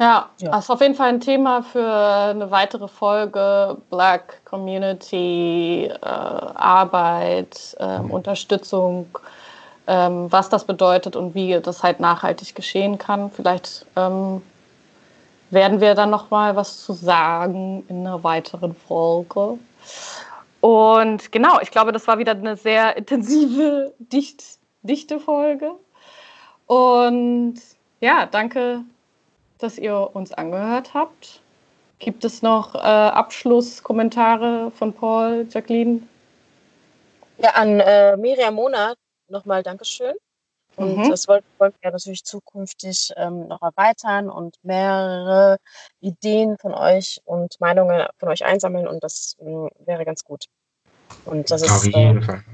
[0.00, 3.76] Ja, ja, das ist auf jeden Fall ein Thema für eine weitere Folge.
[3.90, 9.06] Black Community, äh, Arbeit, äh, Unterstützung,
[9.86, 13.30] ähm, was das bedeutet und wie das halt nachhaltig geschehen kann.
[13.30, 14.40] Vielleicht ähm,
[15.50, 19.58] werden wir dann noch mal was zu sagen in einer weiteren Folge.
[20.62, 24.42] Und genau, ich glaube, das war wieder eine sehr intensive, dicht,
[24.80, 25.72] dichte Folge.
[26.70, 27.60] Und
[28.00, 28.84] ja, danke
[29.60, 31.40] dass ihr uns angehört habt.
[31.98, 36.02] Gibt es noch äh, Abschlusskommentare von Paul, Jacqueline?
[37.38, 38.94] Ja, an äh, Miriam Mona
[39.28, 40.14] nochmal Dankeschön.
[40.76, 41.10] Und mhm.
[41.10, 45.58] das wollen wir natürlich zukünftig ähm, noch erweitern und mehrere
[46.00, 49.44] Ideen von euch und Meinungen von euch einsammeln und das äh,
[49.84, 50.46] wäre ganz gut.
[51.26, 52.44] Und das Auf ist jeden äh, Fall.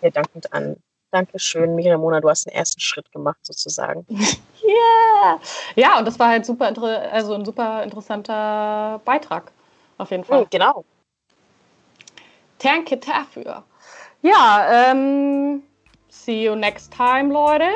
[0.00, 0.76] Hier dankend an
[1.10, 4.04] Dankeschön, Miriam Mona, du hast den ersten Schritt gemacht sozusagen.
[4.10, 5.40] yeah!
[5.74, 6.72] Ja, und das war halt super,
[7.12, 9.52] also ein super interessanter Beitrag.
[9.98, 10.42] Auf jeden Fall.
[10.42, 10.84] Mhm, genau.
[12.58, 13.62] Danke dafür.
[14.22, 15.62] Ja, ähm,
[16.08, 17.70] see you next time, Leute.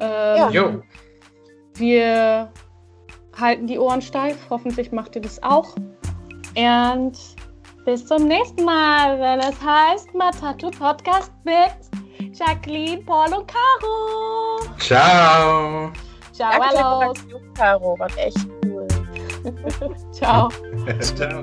[0.00, 0.82] Ähm, ja.
[1.74, 2.52] Wir
[3.38, 4.36] halten die Ohren steif.
[4.50, 5.76] Hoffentlich macht ihr das auch.
[6.56, 7.18] Und
[7.86, 14.76] bis zum nächsten Mal, wenn es heißt Matatu Podcast mit Jacqueline, Paul und Caro.
[14.78, 15.92] Ciao.
[16.32, 17.14] Ciao, hallo.
[17.54, 18.86] Caro, war echt cool.
[20.12, 20.48] Ciao.
[21.00, 21.40] Ciao.